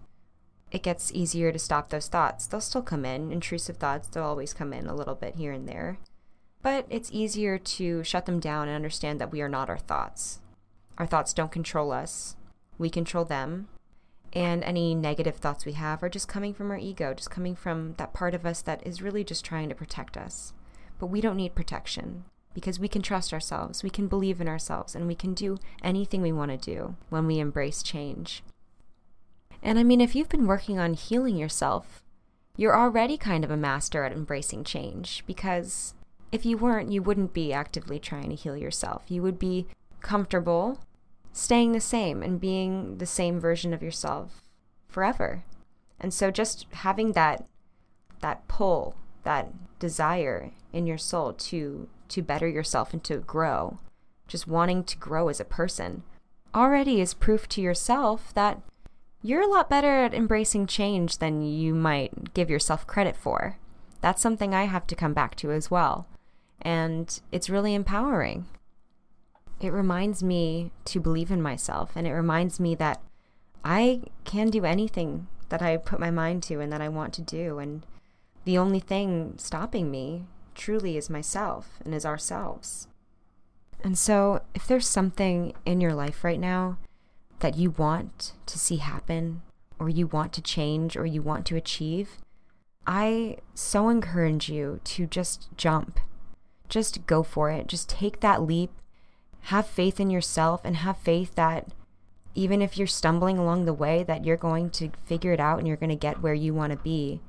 it 0.71 0.83
gets 0.83 1.11
easier 1.13 1.51
to 1.51 1.59
stop 1.59 1.89
those 1.89 2.07
thoughts. 2.07 2.47
They'll 2.47 2.61
still 2.61 2.81
come 2.81 3.05
in, 3.05 3.31
intrusive 3.31 3.77
thoughts, 3.77 4.07
they'll 4.07 4.23
always 4.23 4.53
come 4.53 4.73
in 4.73 4.87
a 4.87 4.95
little 4.95 5.15
bit 5.15 5.35
here 5.35 5.51
and 5.51 5.67
there. 5.67 5.97
But 6.61 6.85
it's 6.89 7.11
easier 7.11 7.57
to 7.57 8.03
shut 8.03 8.25
them 8.25 8.39
down 8.39 8.67
and 8.67 8.75
understand 8.75 9.19
that 9.19 9.31
we 9.31 9.41
are 9.41 9.49
not 9.49 9.69
our 9.69 9.77
thoughts. 9.77 10.39
Our 10.97 11.07
thoughts 11.07 11.33
don't 11.33 11.51
control 11.51 11.91
us, 11.91 12.35
we 12.77 12.89
control 12.89 13.25
them. 13.25 13.67
And 14.31 14.63
any 14.63 14.93
negative 14.93 15.37
thoughts 15.37 15.65
we 15.65 15.71
have 15.73 16.03
are 16.03 16.09
just 16.09 16.27
coming 16.27 16.53
from 16.53 16.69
our 16.69 16.77
ego, 16.77 17.15
just 17.15 17.31
coming 17.31 17.55
from 17.55 17.95
that 17.97 18.13
part 18.13 18.35
of 18.35 18.45
us 18.45 18.61
that 18.61 18.85
is 18.85 19.01
really 19.01 19.23
just 19.23 19.43
trying 19.43 19.69
to 19.69 19.75
protect 19.75 20.17
us. 20.17 20.53
But 20.99 21.07
we 21.07 21.19
don't 21.19 21.37
need 21.37 21.55
protection 21.55 22.25
because 22.53 22.79
we 22.79 22.87
can 22.87 23.01
trust 23.01 23.33
ourselves, 23.33 23.83
we 23.83 23.89
can 23.89 24.07
believe 24.07 24.39
in 24.41 24.47
ourselves, 24.47 24.93
and 24.93 25.07
we 25.07 25.15
can 25.15 25.33
do 25.33 25.57
anything 25.83 26.21
we 26.21 26.31
want 26.31 26.51
to 26.51 26.57
do 26.57 26.95
when 27.09 27.25
we 27.25 27.39
embrace 27.39 27.81
change. 27.81 28.43
And 29.61 29.77
I 29.77 29.83
mean, 29.83 30.01
if 30.01 30.15
you've 30.15 30.29
been 30.29 30.47
working 30.47 30.79
on 30.79 30.93
healing 30.93 31.35
yourself, 31.35 32.03
you're 32.55 32.77
already 32.77 33.17
kind 33.17 33.43
of 33.43 33.51
a 33.51 33.57
master 33.57 34.03
at 34.03 34.11
embracing 34.11 34.63
change 34.63 35.23
because 35.25 35.93
if 36.31 36.45
you 36.45 36.57
weren't, 36.57 36.91
you 36.91 37.01
wouldn't 37.01 37.33
be 37.33 37.51
actively 37.53 37.99
trying 37.99 38.29
to 38.29 38.35
heal 38.35 38.55
yourself. 38.55 39.03
You 39.07 39.21
would 39.21 39.39
be 39.39 39.67
comfortable 40.01 40.79
staying 41.31 41.71
the 41.71 41.79
same 41.79 42.21
and 42.21 42.39
being 42.39 42.97
the 42.97 43.05
same 43.05 43.39
version 43.39 43.73
of 43.73 43.81
yourself 43.81 44.41
forever. 44.87 45.43
And 45.99 46.13
so 46.13 46.31
just 46.31 46.65
having 46.71 47.13
that 47.13 47.45
that 48.21 48.47
pull, 48.47 48.95
that 49.23 49.53
desire 49.79 50.51
in 50.73 50.85
your 50.85 50.97
soul 50.97 51.33
to 51.33 51.87
to 52.09 52.21
better 52.21 52.47
yourself 52.47 52.93
and 52.93 53.03
to 53.05 53.17
grow, 53.17 53.79
just 54.27 54.47
wanting 54.47 54.83
to 54.83 54.97
grow 54.97 55.29
as 55.29 55.39
a 55.39 55.45
person, 55.45 56.03
already 56.53 56.99
is 56.99 57.13
proof 57.13 57.47
to 57.49 57.61
yourself 57.61 58.33
that 58.33 58.61
you're 59.21 59.41
a 59.41 59.47
lot 59.47 59.69
better 59.69 60.03
at 60.05 60.13
embracing 60.13 60.65
change 60.65 61.17
than 61.17 61.41
you 61.41 61.73
might 61.73 62.33
give 62.33 62.49
yourself 62.49 62.87
credit 62.87 63.15
for. 63.15 63.57
That's 64.01 64.21
something 64.21 64.53
I 64.53 64.63
have 64.63 64.87
to 64.87 64.95
come 64.95 65.13
back 65.13 65.35
to 65.37 65.51
as 65.51 65.69
well. 65.69 66.07
And 66.61 67.19
it's 67.31 67.49
really 67.49 67.73
empowering. 67.73 68.45
It 69.59 69.73
reminds 69.73 70.23
me 70.23 70.71
to 70.85 71.01
believe 71.01 71.31
in 71.31 71.41
myself, 71.41 71.91
and 71.95 72.07
it 72.07 72.13
reminds 72.13 72.59
me 72.59 72.75
that 72.75 73.01
I 73.63 74.03
can 74.23 74.49
do 74.49 74.63
anything 74.63 75.27
that 75.49 75.61
I 75.61 75.75
put 75.77 75.99
my 75.99 76.11
mind 76.11 76.43
to 76.43 76.61
and 76.61 76.71
that 76.71 76.81
I 76.81 76.87
want 76.87 77.13
to 77.15 77.21
do. 77.21 77.59
And 77.59 77.85
the 78.45 78.57
only 78.57 78.79
thing 78.79 79.33
stopping 79.37 79.91
me 79.91 80.25
truly 80.55 80.95
is 80.95 81.09
myself 81.09 81.79
and 81.83 81.93
is 81.93 82.05
ourselves. 82.05 82.87
And 83.83 83.97
so, 83.97 84.41
if 84.53 84.67
there's 84.67 84.87
something 84.87 85.53
in 85.65 85.81
your 85.81 85.93
life 85.93 86.23
right 86.23 86.39
now 86.39 86.77
that 87.39 87.57
you 87.57 87.71
want 87.71 88.33
to 88.45 88.59
see 88.59 88.77
happen, 88.77 89.41
or 89.79 89.89
you 89.89 90.07
want 90.07 90.33
to 90.33 90.41
change, 90.41 90.97
or 90.97 91.05
you 91.05 91.21
want 91.21 91.45
to 91.47 91.55
achieve, 91.55 92.17
I 92.85 93.37
so 93.53 93.89
encourage 93.89 94.49
you 94.49 94.79
to 94.83 95.05
just 95.05 95.49
jump. 95.55 95.99
Just 96.69 97.05
go 97.05 97.23
for 97.23 97.49
it. 97.51 97.67
Just 97.67 97.89
take 97.89 98.19
that 98.19 98.41
leap. 98.41 98.71
Have 99.43 99.67
faith 99.67 99.99
in 99.99 100.09
yourself 100.09 100.61
and 100.63 100.77
have 100.77 100.97
faith 100.97 101.35
that 101.35 101.67
even 102.35 102.61
if 102.61 102.77
you're 102.77 102.87
stumbling 102.87 103.37
along 103.37 103.65
the 103.65 103.73
way 103.73 104.03
that 104.03 104.25
you're 104.25 104.37
going 104.37 104.69
to 104.69 104.91
figure 105.05 105.33
it 105.33 105.39
out 105.39 105.59
and 105.59 105.67
you're 105.67 105.77
going 105.77 105.89
to 105.89 105.95
get 105.95 106.21
where 106.21 106.33
you 106.33 106.53
want 106.53 106.71
to 106.71 106.77
be. 106.77 107.21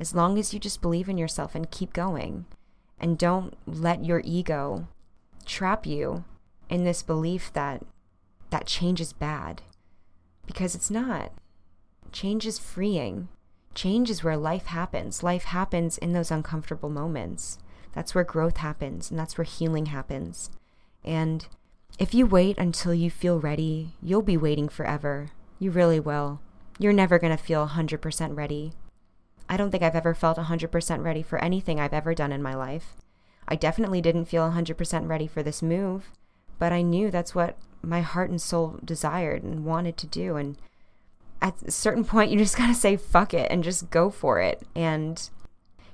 As 0.00 0.14
long 0.14 0.38
as 0.38 0.54
you 0.54 0.60
just 0.60 0.80
believe 0.80 1.08
in 1.08 1.18
yourself 1.18 1.54
and 1.54 1.70
keep 1.70 1.92
going 1.92 2.46
and 2.98 3.18
don't 3.18 3.56
let 3.66 4.04
your 4.04 4.22
ego 4.24 4.88
trap 5.44 5.86
you 5.86 6.24
in 6.68 6.84
this 6.84 7.02
belief 7.02 7.52
that 7.52 7.82
that 8.50 8.66
change 8.66 9.00
is 9.00 9.12
bad 9.12 9.62
because 10.46 10.74
it's 10.74 10.90
not. 10.90 11.32
Change 12.12 12.46
is 12.46 12.58
freeing. 12.58 13.28
Change 13.74 14.10
is 14.10 14.24
where 14.24 14.36
life 14.36 14.66
happens. 14.66 15.22
Life 15.22 15.44
happens 15.44 15.98
in 15.98 16.12
those 16.12 16.30
uncomfortable 16.30 16.88
moments. 16.88 17.58
That's 17.92 18.14
where 18.14 18.24
growth 18.24 18.58
happens 18.58 19.10
and 19.10 19.18
that's 19.18 19.36
where 19.36 19.44
healing 19.44 19.86
happens. 19.86 20.50
And 21.04 21.46
if 21.98 22.14
you 22.14 22.26
wait 22.26 22.58
until 22.58 22.94
you 22.94 23.10
feel 23.10 23.40
ready, 23.40 23.94
you'll 24.02 24.22
be 24.22 24.36
waiting 24.36 24.68
forever. 24.68 25.30
You 25.58 25.70
really 25.70 26.00
will. 26.00 26.40
You're 26.78 26.92
never 26.92 27.18
going 27.18 27.36
to 27.36 27.42
feel 27.42 27.68
100% 27.68 28.36
ready. 28.36 28.72
I 29.48 29.56
don't 29.56 29.70
think 29.70 29.82
I've 29.82 29.96
ever 29.96 30.14
felt 30.14 30.38
100% 30.38 31.02
ready 31.02 31.22
for 31.22 31.38
anything 31.38 31.80
I've 31.80 31.94
ever 31.94 32.14
done 32.14 32.32
in 32.32 32.42
my 32.42 32.54
life. 32.54 32.94
I 33.48 33.56
definitely 33.56 34.00
didn't 34.00 34.26
feel 34.26 34.50
100% 34.50 35.08
ready 35.08 35.26
for 35.26 35.42
this 35.42 35.62
move, 35.62 36.12
but 36.58 36.72
I 36.72 36.82
knew 36.82 37.10
that's 37.10 37.34
what 37.34 37.56
my 37.82 38.00
heart 38.00 38.30
and 38.30 38.40
soul 38.40 38.78
desired 38.84 39.42
and 39.42 39.64
wanted 39.64 39.96
to 39.98 40.06
do. 40.06 40.36
And 40.36 40.56
at 41.40 41.62
a 41.62 41.70
certain 41.70 42.04
point, 42.04 42.30
you 42.32 42.38
just 42.38 42.56
got 42.56 42.68
to 42.68 42.74
say, 42.74 42.96
fuck 42.96 43.34
it, 43.34 43.50
and 43.50 43.64
just 43.64 43.90
go 43.90 44.10
for 44.10 44.40
it. 44.40 44.62
And 44.74 45.28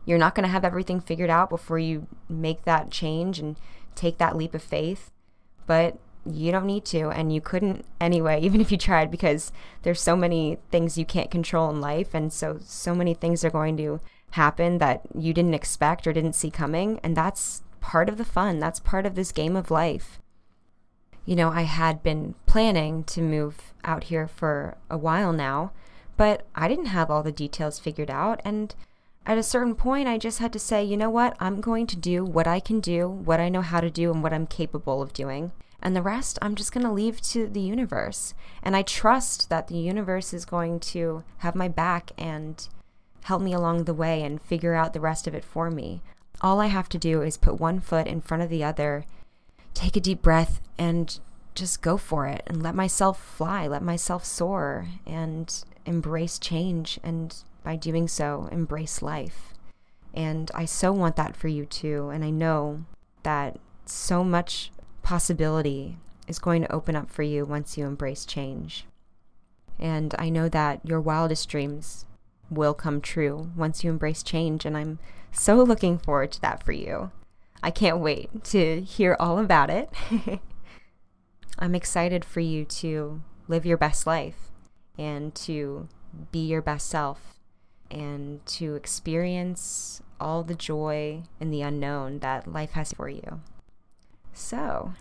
you're 0.05 0.18
not 0.18 0.35
going 0.35 0.44
to 0.44 0.53
have 0.53 0.64
everything 0.64 1.01
figured 1.01 1.31
out 1.31 1.49
before 1.49 1.79
you 1.79 2.07
make 2.29 2.64
that 2.64 2.90
change 2.90 3.38
and 3.38 3.57
take 3.94 4.18
that 4.18 4.37
leap 4.37 4.55
of 4.55 4.62
faith. 4.62 5.11
But 5.66 5.99
you 6.27 6.53
don't 6.53 6.66
need 6.66 6.85
to, 6.87 7.11
and 7.11 7.33
you 7.33 7.40
couldn't 7.40 7.85
anyway, 8.01 8.40
even 8.42 8.61
if 8.61 8.73
you 8.73 8.79
tried, 8.79 9.11
because 9.11 9.53
there's 9.83 10.01
so 10.01 10.16
many 10.16 10.59
things 10.70 10.99
you 10.99 11.05
can't 11.05 11.31
control 11.31 11.70
in 11.70 11.81
life. 11.81 12.14
And 12.14 12.33
so, 12.33 12.59
so 12.61 12.94
many 12.94 13.14
things 13.14 13.44
are 13.44 13.51
going 13.51 13.77
to 13.79 14.01
happen 14.33 14.79
that 14.79 15.03
you 15.16 15.33
didn't 15.33 15.55
expect 15.55 16.07
or 16.07 16.12
didn't 16.12 16.35
see 16.35 16.51
coming. 16.51 16.99
And 17.03 17.16
that's 17.16 17.62
part 17.81 18.09
of 18.09 18.16
the 18.18 18.25
fun. 18.25 18.59
That's 18.59 18.81
part 18.81 19.07
of 19.07 19.14
this 19.14 19.31
game 19.31 19.55
of 19.55 19.70
life 19.70 20.18
you 21.25 21.37
know, 21.37 21.51
I 21.51 21.63
had 21.63 22.03
been 22.03 22.35
planning 22.47 23.05
to 23.05 23.23
move 23.23 23.73
out 23.83 24.05
here 24.05 24.29
for 24.29 24.77
a 24.91 24.99
while 24.99 25.33
now, 25.33 25.73
but 26.17 26.47
I 26.55 26.69
didn't 26.69 26.87
have 26.87 27.11
all 27.11 27.23
the 27.23 27.33
details 27.33 27.79
figured 27.79 28.11
out. 28.11 28.41
And 28.45 28.75
at 29.27 29.39
a 29.39 29.43
certain 29.43 29.75
point, 29.75 30.07
I 30.07 30.19
just 30.19 30.39
had 30.39 30.53
to 30.53 30.59
say, 30.59 30.85
you 30.85 30.97
know 30.97 31.11
what? 31.11 31.37
I'm 31.41 31.61
going 31.61 31.87
to 31.89 31.97
do 31.97 32.25
what 32.25 32.47
I 32.47 32.61
can 32.61 32.81
do, 32.81 33.09
what 33.09 33.41
I 33.41 33.49
know 33.49 33.63
how 33.63 33.81
to 33.81 33.91
do, 33.91 34.11
and 34.13 34.23
what 34.23 34.33
I'm 34.33 34.47
capable 34.47 35.01
of 35.01 35.15
doing. 35.15 35.53
And 35.81 35.97
the 35.97 36.03
rest, 36.03 36.39
I'm 36.43 36.55
just 36.55 36.73
going 36.73 36.87
to 36.87 36.93
leave 36.93 37.21
to 37.23 37.47
the 37.47 37.61
universe. 37.61 38.35
And 38.63 38.77
I 38.77 38.83
trust 38.83 39.49
that 39.51 39.69
the 39.69 39.79
universe 39.79 40.33
is 40.33 40.45
going 40.45 40.81
to 40.81 41.25
have 41.39 41.55
my 41.55 41.69
back 41.69 42.13
and 42.19 42.67
help 43.25 43.41
me 43.41 43.53
along 43.53 43.85
the 43.85 43.95
way 43.95 44.23
and 44.23 44.41
figure 44.41 44.75
out 44.75 44.93
the 44.93 45.01
rest 45.01 45.27
of 45.27 45.35
it 45.35 45.45
for 45.45 45.71
me. 45.71 46.03
All 46.41 46.61
I 46.61 46.67
have 46.67 46.89
to 46.91 46.99
do 46.99 47.23
is 47.23 47.37
put 47.37 47.61
one 47.61 47.81
foot 47.81 48.07
in 48.07 48.21
front 48.21 48.43
of 48.43 48.51
the 48.51 48.65
other 48.65 49.05
take 49.75 49.97
a 49.97 50.01
deep 50.01 50.23
breath 50.23 50.61
and 50.79 51.19
just 51.55 51.83
go 51.83 51.97
for 51.97 52.27
it 52.27 52.43
and 52.47 52.63
let 52.63 52.75
myself 52.75 53.23
fly, 53.23 53.67
let 53.67 53.83
myself 53.83 54.25
soar 54.25 54.89
and 55.07 55.65
embrace 55.85 56.39
change. 56.39 56.99
And 57.03 57.35
by 57.63 57.77
doing 57.77 58.09
so, 58.09 58.49
embrace 58.51 59.03
life. 59.03 59.53
And 60.13 60.51
I 60.55 60.65
so 60.65 60.93
want 60.93 61.17
that 61.17 61.37
for 61.37 61.49
you 61.49 61.67
too. 61.67 62.11
And 62.11 62.25
I 62.25 62.31
know 62.31 62.85
that 63.23 63.59
so 63.87 64.25
much 64.25 64.71
possibility 65.03 65.99
is 66.27 66.39
going 66.39 66.63
to 66.63 66.73
open 66.73 66.97
up 66.97 67.11
for 67.11 67.23
you 67.23 67.45
once 67.45 67.77
you 67.77 67.87
embrace 67.87 68.25
change. 68.25 68.87
And 69.79 70.15
I 70.19 70.29
know 70.29 70.49
that 70.49 70.81
your 70.85 71.01
wildest 71.01 71.49
dreams 71.49 72.07
will 72.51 72.75
come 72.75 73.01
true 73.01 73.51
once 73.57 73.83
you 73.83 73.91
embrace 73.91 74.23
change. 74.23 74.65
And 74.65 74.77
I'm 74.77 74.99
so 75.33 75.57
looking 75.57 75.99
forward 75.99 76.33
to 76.33 76.41
that 76.43 76.63
for 76.63 76.73
you. 76.73 77.11
I 77.64 77.70
can't 77.70 77.98
wait 77.98 78.44
to 78.44 78.83
hear 78.83 79.16
all 79.18 79.38
about 79.38 79.70
it. 79.70 79.88
I'm 81.59 81.74
excited 81.74 82.22
for 82.22 82.40
you 82.40 82.66
to 82.66 83.22
live 83.48 83.64
your 83.64 83.79
best 83.79 84.07
life 84.07 84.50
and 84.98 85.35
to 85.37 85.88
be 86.31 86.40
your 86.40 86.61
best 86.61 86.90
self 86.90 87.40
and 87.90 88.44
to 88.44 88.74
experience 88.74 90.03
all 90.20 90.44
the 90.44 90.55
joy 90.55 91.22
and 91.40 91.50
the 91.50 91.62
unknown 91.62 92.18
that 92.18 92.53
life 92.53 92.72
has 92.72 92.92
for 92.92 93.09
you. 93.09 93.40
So, 94.35 94.92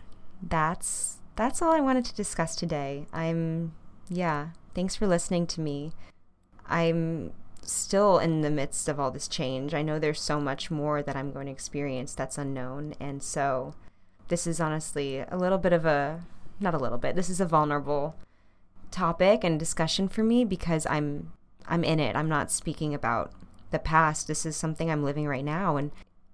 that's 0.41 1.17
that's 1.35 1.61
all 1.61 1.73
I 1.73 1.81
wanted 1.81 2.05
to 2.05 2.15
discuss 2.15 2.55
today. 2.55 3.07
I'm 3.11 3.73
yeah, 4.07 4.51
thanks 4.73 4.95
for 4.95 5.05
listening 5.05 5.47
to 5.47 5.59
me. 5.59 5.91
I'm 6.65 7.33
still 7.65 8.19
in 8.19 8.41
the 8.41 8.49
midst 8.49 8.89
of 8.89 8.99
all 8.99 9.11
this 9.11 9.27
change. 9.27 9.73
I 9.73 9.81
know 9.81 9.99
there's 9.99 10.21
so 10.21 10.39
much 10.39 10.71
more 10.71 11.01
that 11.01 11.15
I'm 11.15 11.31
going 11.31 11.45
to 11.47 11.51
experience 11.51 12.13
that's 12.13 12.37
unknown. 12.37 12.93
And 12.99 13.21
so 13.21 13.75
this 14.27 14.47
is 14.47 14.59
honestly 14.59 15.19
a 15.19 15.37
little 15.37 15.57
bit 15.57 15.73
of 15.73 15.85
a, 15.85 16.21
not 16.59 16.73
a 16.73 16.79
little 16.79 16.97
bit, 16.97 17.15
this 17.15 17.29
is 17.29 17.41
a 17.41 17.45
vulnerable 17.45 18.15
topic 18.91 19.43
and 19.43 19.59
discussion 19.59 20.07
for 20.07 20.23
me 20.23 20.45
because 20.45 20.85
I'm 20.85 21.33
I'm 21.65 21.83
in 21.83 21.99
it. 21.99 22.15
I'm 22.15 22.27
not 22.27 22.51
speaking 22.51 22.93
about 22.93 23.31
the 23.71 23.79
past. 23.79 24.27
This 24.27 24.45
is 24.45 24.55
something 24.55 24.91
I'm 24.91 25.03
living 25.03 25.27
right 25.27 25.45
now 25.45 25.77
and 25.77 25.91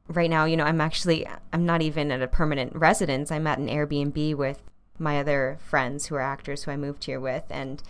right 0.08 0.30
now, 0.30 0.46
you 0.46 0.58
know, 0.58 0.66
I'm 0.66 0.82
actually 0.82 1.26
I'm 1.54 1.66
not 1.66 1.82
even 1.82 2.12
at 2.12 2.22
a 2.22 2.28
permanent 2.28 2.76
residence. 2.76 3.32
I'm 3.32 3.48
at 3.48 3.60
an 3.60 3.68
Airbnb 3.68 4.36
with 4.36 4.62
my 4.98 5.20
other 5.20 5.58
friends 5.62 6.08
who 6.08 6.16
are 6.16 6.22
actors 6.22 6.64
who 6.64 6.72
I 6.72 6.78
moved 6.78 7.06
here 7.06 7.20
with 7.20 7.46
and 7.50 7.82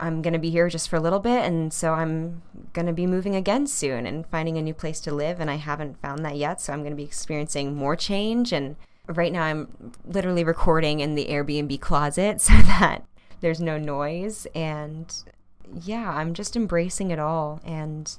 I'm 0.00 0.22
going 0.22 0.32
to 0.32 0.38
be 0.38 0.50
here 0.50 0.68
just 0.68 0.88
for 0.88 0.96
a 0.96 1.00
little 1.00 1.20
bit. 1.20 1.44
And 1.44 1.72
so 1.72 1.92
I'm 1.92 2.42
going 2.72 2.86
to 2.86 2.92
be 2.92 3.06
moving 3.06 3.36
again 3.36 3.66
soon 3.66 4.06
and 4.06 4.26
finding 4.26 4.56
a 4.56 4.62
new 4.62 4.74
place 4.74 5.00
to 5.02 5.14
live. 5.14 5.40
And 5.40 5.50
I 5.50 5.56
haven't 5.56 6.00
found 6.00 6.24
that 6.24 6.36
yet. 6.36 6.60
So 6.60 6.72
I'm 6.72 6.80
going 6.80 6.92
to 6.92 6.96
be 6.96 7.04
experiencing 7.04 7.74
more 7.74 7.96
change 7.96 8.52
and 8.52 8.76
right 9.06 9.32
now 9.32 9.42
I'm 9.42 9.92
literally 10.04 10.44
recording 10.44 11.00
in 11.00 11.14
the 11.14 11.26
Airbnb 11.26 11.80
closet 11.80 12.40
so 12.40 12.52
that 12.54 13.04
there's 13.40 13.60
no 13.60 13.78
noise. 13.78 14.46
And 14.54 15.14
yeah, 15.82 16.10
I'm 16.10 16.34
just 16.34 16.56
embracing 16.56 17.10
it 17.10 17.18
all. 17.18 17.60
And 17.64 18.16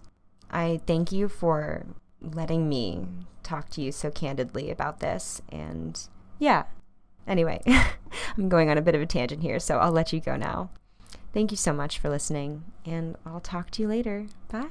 I 0.50 0.82
thank 0.86 1.12
you 1.12 1.28
for 1.28 1.86
letting 2.22 2.70
me 2.70 3.08
talk 3.44 3.70
to 3.70 3.82
you 3.82 3.92
so 3.92 4.12
candidly 4.12 4.70
about 4.70 5.00
this. 5.00 5.42
And 5.50 6.00
yeah, 6.40 6.66
anyway, 7.28 7.62
I'm 8.38 8.50
going 8.50 8.70
on 8.70 8.78
a 8.78 8.82
bit 8.82 8.96
of 8.96 9.02
a 9.02 9.06
tangent 9.06 9.42
here, 9.42 9.60
so 9.60 9.78
I'll 9.78 9.92
let 9.92 10.14
you 10.14 10.20
go 10.20 10.36
now. 10.36 10.70
Thank 11.34 11.52
you 11.52 11.58
so 11.58 11.72
much 11.72 11.98
for 11.98 12.10
listening, 12.10 12.66
and 12.86 13.16
I'll 13.26 13.40
talk 13.40 13.72
to 13.72 13.82
you 13.82 13.88
later. 13.88 14.28
Bye. 14.50 14.68